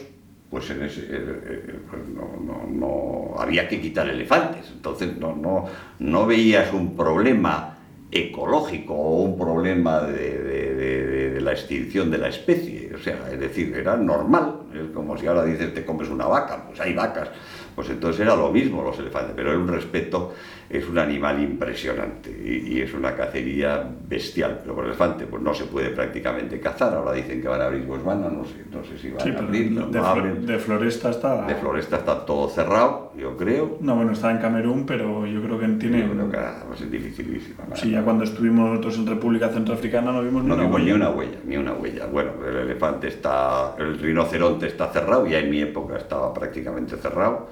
pues 0.49 0.69
en 0.71 0.83
ese, 0.83 1.01
eh, 1.01 1.07
eh, 1.11 1.75
pues 1.89 2.01
no, 2.09 2.29
no- 2.45 2.67
no- 2.67 3.39
había 3.41 3.67
que 3.67 3.79
quitar 3.79 4.07
elefantes. 4.09 4.69
Entonces 4.71 5.17
no, 5.17 5.35
no, 5.35 5.65
no 5.99 6.25
veías 6.27 6.73
un 6.73 6.95
problema 6.95 7.77
ecológico 8.11 8.93
o 8.95 9.21
un 9.23 9.37
problema 9.37 10.01
de- 10.01 10.37
de- 10.43 10.75
de- 10.75 11.29
de 11.31 11.41
la 11.41 11.51
extinción 11.51 12.09
de 12.11 12.17
la 12.17 12.29
especie. 12.29 12.78
O 12.99 13.03
sea, 13.03 13.29
es 13.31 13.39
decir, 13.39 13.73
era 13.75 13.95
normal. 13.95 14.61
Es 14.73 14.93
como 14.93 15.17
si 15.17 15.25
ahora 15.25 15.45
dices 15.45 15.73
te 15.73 15.85
comes 15.85 16.09
una 16.09 16.25
vaca, 16.27 16.65
pues 16.67 16.79
hay 16.79 16.93
vacas. 16.93 17.29
Pues 17.75 17.89
entonces 17.89 18.21
era 18.21 18.35
lo 18.35 18.51
mismo 18.51 18.83
los 18.83 18.99
elefantes, 18.99 19.33
pero 19.35 19.51
era 19.51 19.59
un 19.59 19.67
respeto, 19.67 20.33
es 20.69 20.87
un 20.87 20.99
animal 20.99 21.41
impresionante 21.41 22.29
y, 22.29 22.75
y 22.75 22.81
es 22.81 22.93
una 22.93 23.15
cacería 23.15 23.83
bestial. 24.07 24.59
Pero 24.61 24.75
con 24.75 24.83
el 24.85 24.91
elefante 24.91 25.25
pues 25.25 25.41
no 25.41 25.53
se 25.53 25.65
puede 25.65 25.89
prácticamente 25.89 26.59
cazar. 26.59 26.93
Ahora 26.93 27.13
dicen 27.13 27.41
que 27.41 27.47
van 27.47 27.61
a 27.61 27.65
abrir 27.65 27.85
Botswana, 27.85 28.29
no 28.29 28.45
sé, 28.45 28.65
no 28.71 28.83
sé 28.83 28.97
si 28.99 29.09
van 29.09 29.21
sí, 29.21 29.31
a 29.31 29.39
abrir, 29.39 29.69
de, 29.69 29.79
no, 29.81 29.87
de 29.87 29.99
no 29.99 30.05
abren. 30.05 30.45
de 30.45 30.59
Floresta 30.59 31.09
está... 31.09 31.47
De 31.47 31.55
Floresta 31.55 31.97
está 31.97 32.25
todo 32.25 32.47
cerrado, 32.49 33.11
yo 33.17 33.35
creo. 33.35 33.77
No, 33.81 33.95
bueno, 33.95 34.11
está 34.11 34.29
en 34.29 34.37
Camerún, 34.37 34.85
pero 34.85 35.25
yo 35.25 35.41
creo 35.41 35.59
que 35.59 35.67
tiene... 35.69 36.01
Yo 36.01 36.11
creo 36.11 36.29
que. 36.29 36.37
¿no? 36.37 37.75
Sí, 37.75 37.91
ya 37.91 38.03
cuando 38.03 38.23
estuvimos 38.23 38.69
nosotros 38.69 38.97
en 38.99 39.07
República 39.07 39.49
Centroafricana 39.49 40.11
no 40.11 40.21
vimos 40.21 40.43
ni 40.43 40.49
No 40.49 40.55
una 40.55 40.63
vimos 40.63 40.81
ni 40.81 40.91
una 40.91 41.09
huella, 41.09 41.37
ni 41.45 41.57
una 41.57 41.73
huella. 41.73 42.05
Bueno, 42.05 42.31
el 42.47 42.57
elefante 42.57 43.07
está, 43.07 43.75
el 43.77 43.97
rinoceronte 43.97 44.67
está 44.67 44.91
cerrado, 44.91 45.25
ya 45.25 45.39
en 45.39 45.49
mi 45.49 45.61
época 45.61 45.97
estaba 45.97 46.33
prácticamente 46.33 46.95
cerrado. 46.97 47.47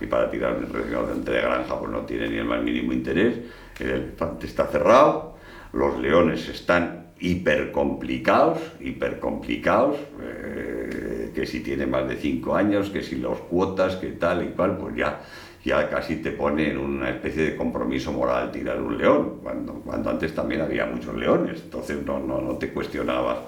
Y 0.00 0.06
para 0.06 0.30
tirar 0.30 0.56
un 0.56 0.72
rinoceronte 0.72 1.30
de 1.30 1.40
granja 1.40 1.78
pues 1.78 1.90
no 1.90 2.00
tiene 2.00 2.28
ni 2.28 2.36
el 2.36 2.44
más 2.44 2.62
mínimo 2.62 2.92
interés. 2.92 3.36
El 3.80 3.90
elefante 3.90 4.46
está 4.46 4.66
cerrado, 4.66 5.36
los 5.72 5.98
leones 5.98 6.48
están 6.48 7.06
hiper 7.18 7.72
complicados, 7.72 8.58
hiper 8.80 9.18
complicados, 9.18 9.96
eh, 10.22 11.32
que 11.34 11.46
si 11.46 11.60
tiene 11.60 11.86
más 11.86 12.08
de 12.08 12.16
5 12.16 12.54
años, 12.54 12.90
que 12.90 13.02
si 13.02 13.16
los 13.16 13.38
cuotas, 13.40 13.96
que 13.96 14.08
tal 14.08 14.44
y 14.44 14.48
cual, 14.48 14.76
pues 14.76 14.96
ya, 14.96 15.20
ya 15.64 15.88
casi 15.88 16.16
te 16.16 16.30
pone 16.30 16.70
en 16.70 16.78
una 16.78 17.10
especie 17.10 17.50
de 17.50 17.56
compromiso 17.56 18.12
moral 18.12 18.52
tirar 18.52 18.80
un 18.80 18.98
león, 18.98 19.38
cuando, 19.42 19.74
cuando 19.74 20.10
antes 20.10 20.34
también 20.34 20.60
había 20.60 20.86
muchos 20.86 21.14
leones, 21.14 21.62
entonces 21.62 22.04
no, 22.04 22.18
no, 22.18 22.40
no 22.40 22.56
te 22.56 22.70
cuestionabas 22.70 23.38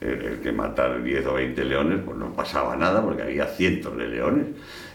el, 0.00 0.22
el 0.22 0.40
que 0.40 0.52
matar 0.52 1.02
10 1.02 1.26
o 1.26 1.34
20 1.34 1.64
leones, 1.64 2.00
pues 2.04 2.16
no 2.16 2.32
pasaba 2.32 2.74
nada 2.76 3.02
porque 3.02 3.22
había 3.22 3.46
cientos 3.46 3.96
de 3.96 4.08
leones. 4.08 4.46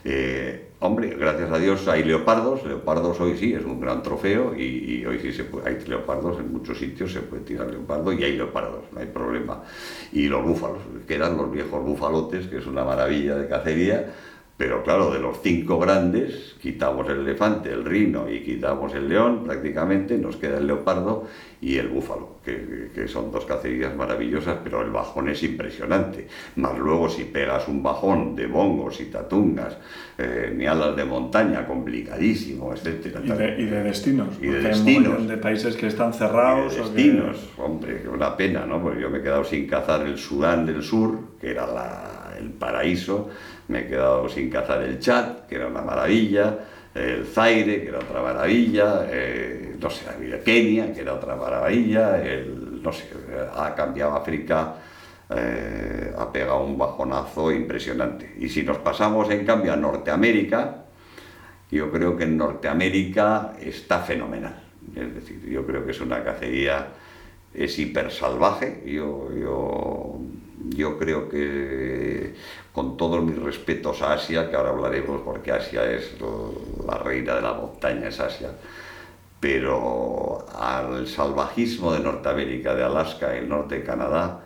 Eh, 0.03 0.69
hombre, 0.85 1.15
gracias 1.19 1.51
a 1.51 1.57
Dios 1.57 1.87
hay 1.87 2.03
leopardos, 2.03 2.63
leopardos 2.65 3.19
hoy 3.19 3.37
sí 3.37 3.53
es 3.53 3.65
un 3.65 3.79
gran 3.79 4.03
trofeo 4.03 4.55
y, 4.55 4.99
y 4.99 5.05
hoy 5.05 5.19
sí 5.19 5.31
se 5.31 5.43
puede, 5.43 5.69
hay 5.69 5.85
leopardos 5.85 6.39
en 6.39 6.51
muchos 6.51 6.77
sitios, 6.77 7.11
se 7.11 7.21
puede 7.21 7.43
tirar 7.43 7.67
leopardo 7.67 8.13
y 8.13 8.23
hay 8.23 8.37
leopardos, 8.37 8.83
no 8.91 8.99
hay 8.99 9.07
problema. 9.07 9.63
Y 10.11 10.27
los 10.27 10.43
búfalos, 10.43 10.79
quedan 11.07 11.37
los 11.37 11.51
viejos 11.51 11.83
búfalotes, 11.83 12.47
que 12.47 12.57
es 12.57 12.67
una 12.67 12.83
maravilla 12.83 13.35
de 13.35 13.47
cacería, 13.47 14.13
pero 14.57 14.83
claro, 14.83 15.11
de 15.11 15.19
los 15.19 15.41
cinco 15.41 15.77
grandes, 15.79 16.55
quitamos 16.61 17.09
el 17.09 17.19
elefante, 17.19 17.69
el 17.71 17.83
rino 17.83 18.29
y 18.29 18.41
quitamos 18.41 18.93
el 18.93 19.09
león 19.09 19.43
prácticamente, 19.43 20.17
nos 20.17 20.37
queda 20.37 20.59
el 20.59 20.67
leopardo 20.67 21.27
y 21.59 21.77
el 21.77 21.89
búfalo, 21.89 22.37
que, 22.45 22.89
que 22.95 23.07
son 23.09 23.31
dos 23.31 23.43
cacerías 23.45 23.93
maravillosas, 23.95 24.57
pero 24.63 24.81
el 24.81 24.91
bajón 24.91 25.27
es 25.27 25.43
impresionante. 25.43 26.27
Más 26.55 26.77
luego 26.77 27.09
si 27.09 27.25
pegas 27.25 27.67
un 27.67 27.83
bajón 27.83 28.35
de 28.35 28.47
bongos 28.47 29.01
y 29.01 29.05
tatungas, 29.05 29.77
eh, 30.17 30.53
ni 30.55 30.65
alas 30.65 30.95
de 30.95 31.03
montaña, 31.03 31.65
complicadísimo, 31.67 32.71
etcétera. 32.73 33.21
Y 33.23 33.27
de, 33.29 33.61
y 33.61 33.65
de 33.65 33.83
destinos. 33.83 34.29
Y 34.41 34.45
de 34.47 34.51
porque 34.53 34.67
hay 34.67 34.73
destinos. 34.73 35.27
de 35.27 35.37
países 35.37 35.75
que 35.75 35.87
están 35.87 36.11
Y 36.11 36.13
cerrados. 36.13 36.75
de 36.75 36.81
o 36.81 36.83
que- 36.85 36.89
destinos, 36.93 37.49
hombre, 37.57 38.01
que 38.03 38.07
una 38.07 38.37
pena, 38.37 38.65
¿no? 38.65 38.81
Pues 38.81 38.99
yo 39.01 39.09
me 39.09 39.17
he 39.17 39.21
quedado 39.21 39.43
sin 39.43 39.67
cazar 39.67 40.05
el 40.05 40.17
Sudán 40.17 40.65
del 40.65 40.81
Sur, 40.81 41.19
que 41.41 41.51
era 41.51 41.67
la- 41.67 42.11
el 42.39 42.49
paraíso, 42.51 43.29
me 43.67 43.81
he 43.81 43.87
quedado 43.87 44.29
sin 44.29 44.49
cazar 44.49 44.81
el 44.83 44.99
Chad, 44.99 45.45
que 45.47 45.55
era 45.55 45.67
una 45.67 45.81
maravilla, 45.81 46.59
el 46.93 47.25
Zaire, 47.25 47.81
que 47.81 47.89
era 47.89 47.99
otra 47.99 48.21
maravilla, 48.21 49.05
eh, 49.09 49.75
no 49.79 49.89
sé, 49.89 50.05
Kenia, 50.43 50.93
que 50.93 51.01
era 51.01 51.13
otra 51.13 51.35
maravilla, 51.35 52.21
no 52.81 52.91
sé, 52.93 53.09
ha 53.53 53.75
cambiado 53.75 54.15
África, 54.15 54.75
eh, 55.29 56.13
ha 56.17 56.31
pegado 56.31 56.63
un 56.63 56.77
bajonazo 56.77 57.51
impresionante. 57.51 58.35
Y 58.39 58.47
si 58.47 58.63
nos 58.63 58.77
pasamos, 58.77 59.29
en 59.29 59.45
cambio, 59.45 59.73
a 59.73 59.75
Norteamérica, 59.75 60.85
yo 61.71 61.91
creo 61.91 62.15
que 62.15 62.23
en 62.23 62.37
Norteamérica 62.37 63.53
está 63.59 63.99
fenomenal. 63.99 64.61
Es 64.95 65.15
decir, 65.15 65.41
yo 65.49 65.65
creo 65.65 65.83
que 65.83 65.91
es 65.91 65.99
una 65.99 66.23
cacería 66.23 66.87
es 67.57 67.77
hiper 67.79 68.11
salvaje. 68.11 68.83
Yo, 68.85 69.29
yo, 69.33 70.19
yo 70.69 70.97
creo 70.97 71.29
que 71.29 72.33
con 72.71 72.97
todos 72.97 73.23
mis 73.23 73.37
respetos 73.37 74.01
a 74.01 74.13
Asia, 74.13 74.49
que 74.49 74.55
ahora 74.55 74.71
hablaremos 74.71 75.21
porque 75.21 75.51
Asia 75.51 75.89
es 75.89 76.15
la 76.85 76.97
reina 76.97 77.35
de 77.35 77.41
la 77.41 77.53
montaña, 77.53 78.07
es 78.07 78.19
Asia, 78.19 78.49
pero 79.39 80.45
al 80.57 81.07
salvajismo 81.07 81.93
de 81.93 81.99
Norteamérica, 82.01 82.75
de 82.75 82.83
Alaska, 82.83 83.35
el 83.35 83.47
norte 83.47 83.75
de 83.75 83.83
Canadá, 83.83 84.41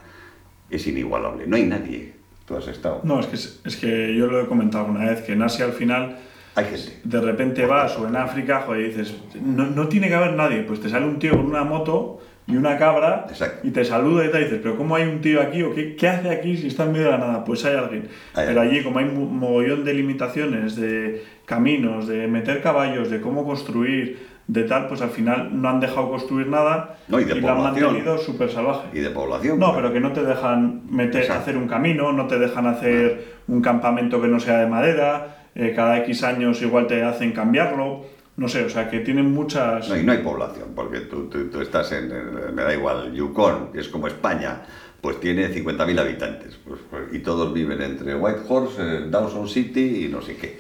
es 0.70 0.86
inigualable. 0.88 1.48
No 1.48 1.56
hay 1.56 1.64
nadie. 1.66 2.14
Tú 2.46 2.56
has 2.56 2.68
estado. 2.68 3.02
No, 3.04 3.20
es 3.20 3.28
que, 3.28 3.36
es 3.36 3.78
que 3.78 4.16
yo 4.16 4.28
lo 4.28 4.42
he 4.42 4.48
comentado 4.48 4.86
una 4.86 5.06
vez, 5.06 5.22
que 5.22 5.34
en 5.34 5.42
Asia 5.44 5.66
al 5.66 5.74
final 5.74 6.18
hay 6.56 6.66
gente. 6.66 7.00
De 7.04 7.22
repente 7.22 7.66
vas 7.66 7.98
o 7.98 8.08
en 8.08 8.16
África, 8.16 8.64
joder, 8.66 8.88
dices, 8.88 9.16
no, 9.42 9.66
no, 9.66 9.88
tiene 9.88 10.08
que 10.08 10.16
haber 10.16 10.34
nadie. 10.34 10.64
Pues 10.64 10.82
te 10.82 10.90
sale 10.90 11.06
un 11.06 11.20
tío 11.20 11.32
con 11.32 11.46
una 11.46 11.64
moto 11.64 12.20
y 12.50 12.58
una 12.58 12.78
cabra 12.78 13.28
y 13.64 13.70
te 13.70 13.86
saluda 13.86 14.26
y 14.26 14.32
te 14.32 14.40
dices, 14.40 14.60
pero 14.62 14.76
¿cómo 14.76 14.96
hay 14.96 15.04
un 15.04 15.22
tío 15.22 15.40
aquí 15.42 15.62
o 15.62 15.74
qué, 15.74 15.96
qué 15.96 16.08
hace 16.08 16.30
aquí 16.30 16.58
si 16.58 16.68
está 16.68 16.84
en 16.84 16.94
medio 16.94 17.06
de 17.06 17.12
la 17.12 17.18
nada? 17.20 17.44
Pues 17.44 17.64
hay 17.64 17.76
alguien. 17.76 18.10
pero 18.34 18.62
allí, 18.62 18.84
como 18.84 19.00
hay 19.00 19.06
un 19.06 19.38
mogollón 19.38 19.86
de 19.86 19.94
limitaciones, 19.94 20.76
de 20.76 21.24
caminos, 21.46 22.08
de 22.08 22.28
meter 22.28 22.62
caballos, 22.62 23.10
de 23.12 23.22
cómo 23.22 23.46
construir, 23.46 24.28
de 24.48 24.64
tal, 24.64 24.88
pues 24.88 25.02
al 25.02 25.12
final 25.12 25.62
no 25.62 25.70
han 25.70 25.80
dejado 25.80 26.10
construir 26.10 26.48
nada 26.48 26.98
no, 27.08 27.20
y, 27.20 27.24
de 27.24 27.38
y 27.38 27.42
lo 27.42 27.52
han 27.52 27.62
mantenido 27.62 28.18
súper 28.18 28.50
salvaje. 28.50 28.88
Y 28.94 29.00
de 29.00 29.12
población. 29.12 29.60
No, 29.60 29.76
pero 29.76 29.94
que 29.94 30.00
no 30.00 30.12
te 30.12 30.24
dejan 30.24 30.82
meter, 30.90 31.32
hacer 31.32 31.56
un 31.56 31.68
camino, 31.68 32.12
no 32.12 32.26
te 32.26 32.40
dejan 32.40 32.66
hacer 32.66 33.36
un 33.48 33.62
campamento 33.62 34.20
que 34.20 34.28
no 34.28 34.40
sea 34.40 34.58
de 34.60 34.66
madera, 34.66 35.46
eh, 35.54 35.74
cada 35.76 36.00
X 36.00 36.24
años 36.24 36.62
igual 36.64 36.88
te 36.88 37.04
hacen 37.04 37.32
cambiarlo 37.32 38.06
no 38.40 38.48
sé, 38.48 38.64
o 38.64 38.70
sea, 38.70 38.90
que 38.90 39.02
tienen 39.02 39.32
muchas... 39.32 39.90
No, 39.90 39.98
y 39.98 40.04
no 40.04 40.14
hay 40.14 40.20
población, 40.20 40.70
porque 40.74 41.02
tú, 41.02 41.26
tú, 41.26 41.60
estás 41.60 41.92
en, 41.92 42.08
me 42.56 42.64
da 42.64 42.74
igual, 42.74 43.14
Yukon, 43.14 43.74
que 43.74 43.82
es 43.82 43.90
como 43.90 44.08
España, 44.08 44.62
pues 45.02 45.20
tiene 45.20 45.54
50.000 45.54 46.00
habitantes, 46.00 46.58
pues, 46.66 46.80
pues, 46.90 47.14
y 47.14 47.20
todos 47.20 47.54
viven 47.54 47.82
entre 47.82 48.16
Whitehorse, 48.16 48.82
eh, 48.82 49.08
Dawson 49.10 49.50
City 49.50 50.06
y 50.06 50.08
no 50.08 50.22
sé 50.22 50.38
qué. 50.38 50.58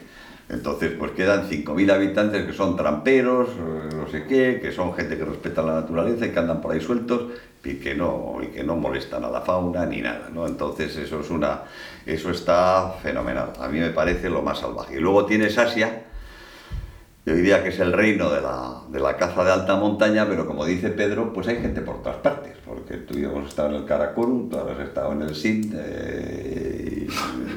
Entonces, 0.49 0.91
pues 0.99 1.11
quedan 1.11 1.47
5.000 1.49 1.91
habitantes 1.91 2.45
que 2.45 2.53
son 2.53 2.75
tramperos, 2.75 3.47
eh, 3.49 3.95
no 3.95 4.09
sé 4.09 4.25
qué, 4.25 4.59
que 4.61 4.73
son 4.73 4.93
gente 4.93 5.17
que 5.17 5.23
respeta 5.23 5.61
la 5.61 5.75
naturaleza 5.75 6.25
y 6.25 6.31
que 6.31 6.39
andan 6.39 6.59
por 6.59 6.73
ahí 6.73 6.81
sueltos 6.81 7.31
y 7.63 7.75
que 7.75 7.95
no, 7.95 8.39
y 8.41 8.47
que 8.47 8.63
no 8.63 8.75
molestan 8.75 9.23
a 9.23 9.29
la 9.29 9.39
fauna 9.39 9.85
ni 9.85 10.01
nada, 10.01 10.29
¿no? 10.33 10.45
Entonces, 10.47 10.97
eso 10.97 11.21
es 11.21 11.29
una... 11.29 11.61
Eso 12.05 12.31
está 12.31 12.93
fenomenal. 13.01 13.53
A 13.59 13.69
mí 13.69 13.79
me 13.79 13.91
parece 13.91 14.29
lo 14.29 14.41
más 14.41 14.59
salvaje. 14.59 14.97
Y 14.97 14.99
luego 14.99 15.25
tienes 15.25 15.57
Asia, 15.57 16.08
yo 17.25 17.35
diría 17.35 17.61
que 17.61 17.69
es 17.69 17.79
el 17.79 17.93
reino 17.93 18.29
de 18.29 18.41
la, 18.41 18.81
de 18.89 18.99
la, 18.99 19.17
caza 19.17 19.43
de 19.43 19.51
alta 19.51 19.75
montaña, 19.75 20.25
pero 20.27 20.47
como 20.47 20.65
dice 20.65 20.89
Pedro, 20.89 21.33
pues 21.33 21.47
hay 21.47 21.57
gente 21.57 21.81
por 21.81 22.01
todas 22.01 22.17
partes, 22.17 22.53
porque 22.65 22.95
tú 22.95 23.17
y 23.17 23.21
yo 23.21 23.31
hemos 23.31 23.49
estado 23.49 23.69
en 23.69 23.75
el 23.75 23.85
Karakorum, 23.85 24.49
tú 24.49 24.57
has 24.57 24.79
estado 24.79 25.11
en 25.11 25.21
el 25.23 25.35
Sind, 25.35 25.75
eh, 25.77 27.07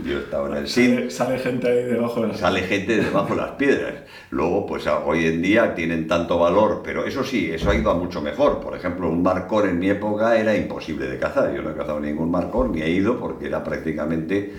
yo 0.04 0.18
he 0.18 0.20
estado 0.20 0.48
en 0.48 0.56
el 0.56 0.68
Sind. 0.68 1.10
Sale, 1.10 1.38
gente 1.38 1.68
ahí 1.68 1.84
debajo 1.84 2.22
de 2.22 2.28
las 2.28 2.38
Sale 2.38 2.60
gente 2.62 2.96
debajo 2.96 3.34
de 3.34 3.40
las 3.40 3.52
piedras. 3.52 3.94
Luego, 4.30 4.66
pues 4.66 4.86
hoy 4.86 5.26
en 5.26 5.40
día 5.40 5.74
tienen 5.74 6.08
tanto 6.08 6.38
valor, 6.38 6.82
pero 6.84 7.06
eso 7.06 7.22
sí, 7.22 7.50
eso 7.50 7.70
ha 7.70 7.74
ido 7.74 7.90
a 7.90 7.94
mucho 7.94 8.20
mejor. 8.20 8.60
Por 8.60 8.76
ejemplo, 8.76 9.08
un 9.08 9.22
marcor 9.22 9.68
en 9.68 9.78
mi 9.78 9.88
época 9.90 10.36
era 10.38 10.56
imposible 10.56 11.06
de 11.06 11.18
cazar. 11.18 11.54
Yo 11.54 11.62
no 11.62 11.70
he 11.70 11.74
cazado 11.74 12.00
ningún 12.00 12.30
marcor, 12.30 12.68
ni 12.68 12.82
he 12.82 12.90
ido, 12.90 13.18
porque 13.18 13.46
era 13.46 13.62
prácticamente 13.62 14.54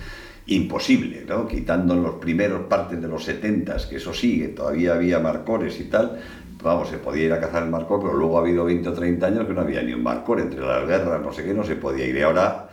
imposible, 0.47 1.23
¿no? 1.27 1.47
quitando 1.47 1.95
los 1.95 2.15
primeros 2.15 2.65
partes 2.65 3.01
de 3.01 3.07
los 3.07 3.23
70, 3.23 3.77
que 3.89 3.95
eso 3.95 4.13
sigue, 4.13 4.49
todavía 4.49 4.93
había 4.93 5.19
marcores 5.19 5.79
y 5.79 5.85
tal, 5.85 6.19
vamos, 6.61 6.89
se 6.89 6.97
podía 6.97 7.25
ir 7.25 7.33
a 7.33 7.39
cazar 7.39 7.63
el 7.63 7.69
marcor, 7.69 8.01
pero 8.01 8.13
luego 8.13 8.37
ha 8.37 8.41
habido 8.41 8.65
20 8.65 8.89
o 8.89 8.93
30 8.93 9.25
años 9.25 9.47
que 9.47 9.53
no 9.53 9.61
había 9.61 9.81
ni 9.83 9.93
un 9.93 10.03
marcor, 10.03 10.39
entre 10.39 10.61
las 10.61 10.87
guerras, 10.87 11.21
no 11.21 11.31
sé 11.31 11.43
qué, 11.43 11.53
no 11.53 11.63
se 11.63 11.75
podía 11.75 12.05
ir. 12.05 12.17
Y 12.17 12.21
ahora 12.21 12.69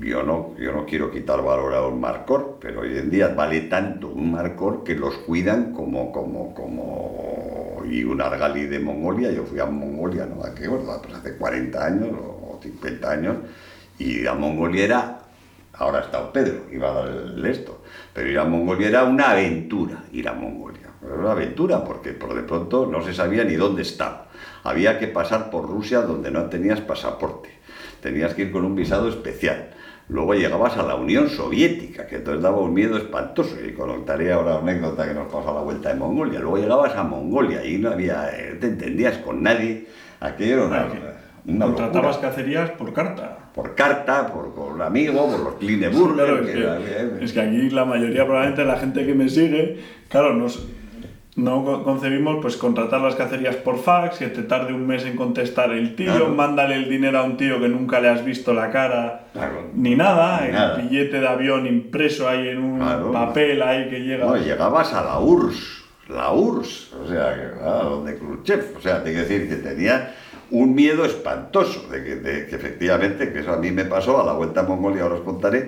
yo 0.00 0.22
no, 0.22 0.54
yo 0.58 0.72
no 0.72 0.86
quiero 0.86 1.10
quitar 1.10 1.42
valor 1.42 1.74
a 1.74 1.86
un 1.86 2.00
marcor, 2.00 2.58
pero 2.60 2.80
hoy 2.80 2.96
en 2.96 3.10
día 3.10 3.28
vale 3.28 3.62
tanto 3.62 4.08
un 4.08 4.32
marcor 4.32 4.82
que 4.84 4.94
los 4.94 5.14
cuidan 5.18 5.72
como, 5.72 6.10
como, 6.12 6.54
como, 6.54 7.82
y 7.88 8.04
un 8.04 8.20
argali 8.20 8.66
de 8.66 8.78
Mongolia, 8.78 9.30
yo 9.30 9.44
fui 9.44 9.60
a 9.60 9.66
Mongolia, 9.66 10.26
¿no? 10.26 10.42
¿A 10.42 10.54
qué 10.54 10.68
Pues 10.68 10.82
hace 11.14 11.36
40 11.36 11.84
años 11.84 12.08
o 12.12 12.58
50 12.62 13.10
años, 13.10 13.36
y 13.98 14.26
a 14.26 14.34
Mongolia 14.34 14.84
era 14.84 15.18
Ahora 15.78 16.00
está 16.00 16.32
Pedro, 16.32 16.62
iba 16.72 16.90
a 16.90 16.94
dar 16.94 17.08
el 17.08 17.46
esto. 17.46 17.82
Pero 18.12 18.30
ir 18.30 18.38
a 18.38 18.44
Mongolia 18.44 18.88
era 18.88 19.04
una 19.04 19.32
aventura, 19.32 20.04
ir 20.12 20.28
a 20.28 20.32
Mongolia. 20.32 20.88
Era 21.04 21.14
una 21.14 21.32
aventura 21.32 21.84
porque 21.84 22.12
por 22.12 22.34
de 22.34 22.42
pronto 22.42 22.86
no 22.86 23.02
se 23.02 23.12
sabía 23.12 23.44
ni 23.44 23.54
dónde 23.54 23.82
estaba. 23.82 24.28
Había 24.64 24.98
que 24.98 25.06
pasar 25.06 25.50
por 25.50 25.68
Rusia 25.68 26.00
donde 26.00 26.30
no 26.30 26.46
tenías 26.46 26.80
pasaporte. 26.80 27.50
Tenías 28.00 28.34
que 28.34 28.42
ir 28.42 28.52
con 28.52 28.64
un 28.64 28.74
visado 28.74 29.08
especial. 29.08 29.70
Luego 30.08 30.34
llegabas 30.34 30.76
a 30.76 30.84
la 30.84 30.94
Unión 30.94 31.28
Soviética, 31.28 32.06
que 32.06 32.16
entonces 32.16 32.42
daba 32.42 32.60
un 32.60 32.72
miedo 32.72 32.96
espantoso. 32.96 33.56
Y 33.62 33.72
contaré 33.72 34.32
ahora 34.32 34.58
una 34.58 34.70
anécdota 34.70 35.06
que 35.06 35.14
nos 35.14 35.26
pasó 35.26 35.50
a 35.50 35.54
la 35.54 35.60
vuelta 35.60 35.90
de 35.90 35.96
Mongolia. 35.96 36.38
Luego 36.38 36.58
llegabas 36.58 36.94
a 36.94 37.02
Mongolia 37.02 37.64
y 37.64 37.76
no 37.78 37.90
había, 37.90 38.30
eh, 38.30 38.56
te 38.60 38.68
entendías 38.68 39.18
con 39.18 39.42
nadie. 39.42 39.88
Aquello 40.20 40.54
era 40.54 40.64
una, 40.66 40.88
una 41.46 41.66
Contratabas 41.66 42.18
cacerías 42.18 42.70
por 42.70 42.92
carta. 42.92 43.38
Por 43.54 43.74
carta, 43.74 44.26
por, 44.26 44.52
por 44.52 44.82
amigo, 44.82 45.30
por 45.30 45.40
los 45.40 45.54
Klineburger. 45.54 46.28
es, 46.28 47.18
que, 47.18 47.24
es, 47.24 47.32
que, 47.32 47.40
aquí 47.40 47.70
la 47.70 47.84
mayoría, 47.84 48.24
probablemente 48.24 48.64
la 48.64 48.76
gente 48.76 49.06
que 49.06 49.14
me 49.14 49.28
sigue, 49.28 49.80
claro, 50.08 50.34
nos, 50.34 50.66
no 51.36 51.84
concebimos 51.84 52.38
pues 52.42 52.56
contratar 52.56 53.00
las 53.00 53.14
cacerías 53.14 53.56
por 53.56 53.78
fax, 53.78 54.18
que 54.18 54.26
te 54.26 54.42
tarde 54.42 54.72
un 54.72 54.86
mes 54.86 55.04
en 55.04 55.16
contestar 55.16 55.70
el 55.70 55.94
tío, 55.94 56.28
mándale 56.30 56.74
el 56.74 56.88
dinero 56.88 57.18
a 57.18 57.22
un 57.22 57.36
tío 57.36 57.60
que 57.60 57.68
nunca 57.68 58.00
le 58.00 58.08
has 58.08 58.24
visto 58.24 58.52
la 58.52 58.70
cara, 58.70 59.26
ni 59.74 59.94
nada, 59.94 60.46
el 60.46 60.82
billete 60.82 61.20
de 61.20 61.28
avión 61.28 61.66
impreso 61.66 62.28
ahí 62.28 62.48
en 62.48 62.58
un 62.58 63.12
papel 63.12 63.62
ahí 63.62 63.88
que 63.88 64.00
llega. 64.00 64.26
No, 64.26 64.36
llegabas 64.36 64.92
a 64.94 65.04
la 65.04 65.20
URSS, 65.20 65.84
la 66.08 66.32
URSS, 66.32 66.92
o 66.94 67.06
sea, 67.06 67.36
donde 67.84 68.16
Khrushchev, 68.16 68.76
o 68.76 68.80
sea, 68.80 69.04
te 69.04 69.12
que 69.12 69.18
decir 69.18 69.48
que 69.48 69.56
tenía 69.56 70.12
un 70.50 70.74
miedo 70.74 71.04
espantoso, 71.04 71.88
de 71.88 72.02
que, 72.02 72.54
efectivamente, 72.54 73.30
que 73.30 73.40
eso 73.40 73.52
a 73.52 73.56
mí 73.56 73.72
me 73.72 73.84
pasó 73.84 74.20
a 74.20 74.24
la 74.24 74.32
vuelta 74.32 74.60
a 74.60 74.62
Mongolia, 74.62 75.02
ahora 75.02 75.16
os 75.16 75.20
contaré, 75.20 75.66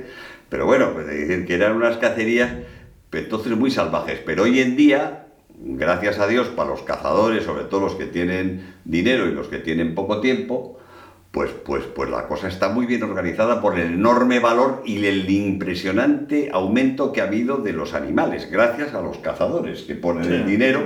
pero 0.48 0.66
bueno, 0.66 0.92
pues 0.92 1.06
de 1.06 1.16
decir 1.16 1.44
que 1.44 1.54
eran 1.54 1.72
unas 1.72 1.96
cacerías, 1.96 2.54
pues, 3.10 3.24
entonces 3.24 3.56
muy 3.56 3.70
salvajes, 3.70 4.20
pero 4.24 4.44
hoy 4.44 4.60
en 4.60 4.76
día, 4.76 5.26
gracias 5.58 6.18
a 6.18 6.26
Dios, 6.26 6.48
para 6.50 6.70
los 6.70 6.82
cazadores, 6.82 7.44
sobre 7.44 7.64
todo 7.64 7.80
los 7.80 7.96
que 7.96 8.06
tienen 8.06 8.60
dinero 8.84 9.26
y 9.26 9.32
los 9.32 9.48
que 9.48 9.58
tienen 9.58 9.94
poco 9.94 10.20
tiempo, 10.20 10.77
pues, 11.30 11.50
pues, 11.50 11.84
pues 11.84 12.08
la 12.08 12.26
cosa 12.26 12.48
está 12.48 12.70
muy 12.70 12.86
bien 12.86 13.02
organizada 13.02 13.60
por 13.60 13.78
el 13.78 13.92
enorme 13.92 14.40
valor 14.40 14.82
y 14.86 15.04
el 15.04 15.28
impresionante 15.28 16.48
aumento 16.52 17.12
que 17.12 17.20
ha 17.20 17.24
habido 17.24 17.58
de 17.58 17.74
los 17.74 17.92
animales, 17.92 18.50
gracias 18.50 18.94
a 18.94 19.02
los 19.02 19.18
cazadores 19.18 19.82
que 19.82 19.94
ponen 19.94 20.32
el 20.32 20.46
dinero 20.46 20.80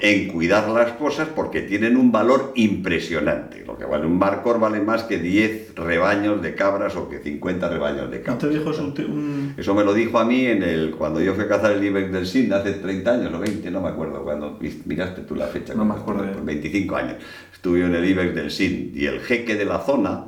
en 0.00 0.28
cuidar 0.28 0.68
las 0.68 0.92
cosas 0.92 1.28
porque 1.28 1.62
tienen 1.62 1.96
un 1.96 2.12
valor 2.12 2.52
impresionante. 2.54 3.64
Lo 3.66 3.76
que 3.76 3.84
vale 3.84 4.06
un 4.06 4.16
marcor 4.16 4.60
vale 4.60 4.80
más 4.80 5.02
que 5.02 5.18
10 5.18 5.74
rebaños 5.74 6.40
de 6.40 6.54
cabras 6.54 6.94
o 6.94 7.08
que 7.08 7.18
50 7.18 7.68
rebaños 7.68 8.10
de 8.12 8.22
cabras. 8.22 8.48
dijo 8.48 8.70
eso, 8.70 9.74
me 9.74 9.84
lo 9.84 9.92
dijo 9.92 10.20
a 10.20 10.24
mí 10.24 10.46
en 10.46 10.62
el, 10.62 10.92
cuando 10.92 11.20
yo 11.20 11.34
fui 11.34 11.44
a 11.44 11.48
cazar 11.48 11.72
el 11.72 11.82
Ibex 11.82 12.12
del 12.12 12.26
Sind 12.26 12.52
hace 12.52 12.74
30 12.74 13.12
años 13.12 13.34
o 13.34 13.40
20, 13.40 13.68
no 13.72 13.80
me 13.80 13.88
acuerdo, 13.88 14.22
cuando 14.22 14.56
miraste 14.84 15.22
tú 15.22 15.34
la 15.34 15.46
fecha. 15.46 15.74
No 15.74 15.84
me 15.84 15.94
acuerdo. 15.94 16.24
25 16.44 16.96
años. 16.96 17.16
Estuve 17.52 17.84
en 17.84 17.94
el 17.94 18.04
Ibex 18.04 18.34
del 18.34 18.50
Sind 18.50 18.96
y 18.96 19.06
el 19.06 19.20
jeque 19.20 19.56
de 19.56 19.63
la 19.64 19.80
zona, 19.80 20.26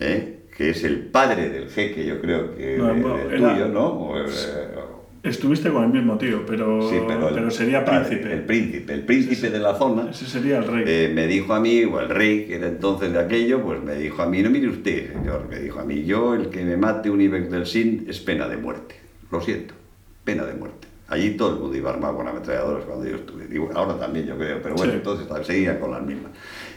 ¿eh? 0.00 0.40
que 0.56 0.70
es 0.70 0.84
el 0.84 0.98
padre 1.06 1.48
del 1.48 1.68
jeque, 1.68 2.04
yo 2.04 2.20
creo 2.20 2.54
que 2.54 2.76
el 2.76 3.38
tuyo, 3.38 3.68
¿no? 3.68 4.14
Eh, 4.16 4.26
Estuviste 5.22 5.70
con 5.70 5.84
el 5.84 5.90
mismo 5.90 6.18
tío, 6.18 6.44
pero, 6.44 6.80
pero, 7.06 7.48
sería 7.52 7.84
príncipe. 7.84 8.32
El 8.32 8.42
príncipe, 8.42 8.92
el 8.92 9.02
príncipe 9.02 9.50
de 9.50 9.60
la 9.60 9.76
zona. 9.76 10.10
Ese 10.10 10.26
sería 10.26 10.58
el 10.58 10.66
rey. 10.66 10.84
Eh, 10.84 11.12
me 11.14 11.28
dijo 11.28 11.54
a 11.54 11.60
mí, 11.60 11.84
o 11.84 12.00
el 12.00 12.08
rey, 12.08 12.46
que 12.46 12.56
era 12.56 12.66
entonces 12.66 13.12
de 13.12 13.20
aquello, 13.20 13.62
pues 13.62 13.80
me 13.80 13.94
dijo 13.94 14.20
a 14.20 14.26
mí, 14.26 14.42
no 14.42 14.50
mire 14.50 14.68
usted, 14.68 15.12
señor, 15.12 15.46
me 15.48 15.60
dijo 15.60 15.78
a 15.78 15.84
mí, 15.84 16.02
yo 16.02 16.34
el 16.34 16.48
que 16.48 16.64
me 16.64 16.76
mate 16.76 17.08
un 17.08 17.20
Ibex 17.20 17.50
del 17.52 17.66
Sin 17.66 18.04
es 18.08 18.18
pena 18.18 18.48
de 18.48 18.56
muerte. 18.56 18.96
Lo 19.30 19.40
siento, 19.40 19.74
pena 20.24 20.44
de 20.44 20.54
muerte. 20.54 20.88
Allí 21.06 21.36
todo 21.36 21.50
el 21.50 21.60
mundo 21.60 21.76
iba 21.76 21.90
armado 21.90 22.16
con 22.16 22.26
ametralladoras 22.26 22.84
cuando 22.84 23.06
yo 23.06 23.16
estuve. 23.16 23.44
ahora 23.74 23.96
también 23.96 24.26
yo 24.26 24.36
creo, 24.36 24.60
pero 24.60 24.74
bueno, 24.74 24.92
entonces 24.94 25.28
seguían 25.46 25.78
con 25.78 25.92
las 25.92 26.02
mismas. 26.02 26.32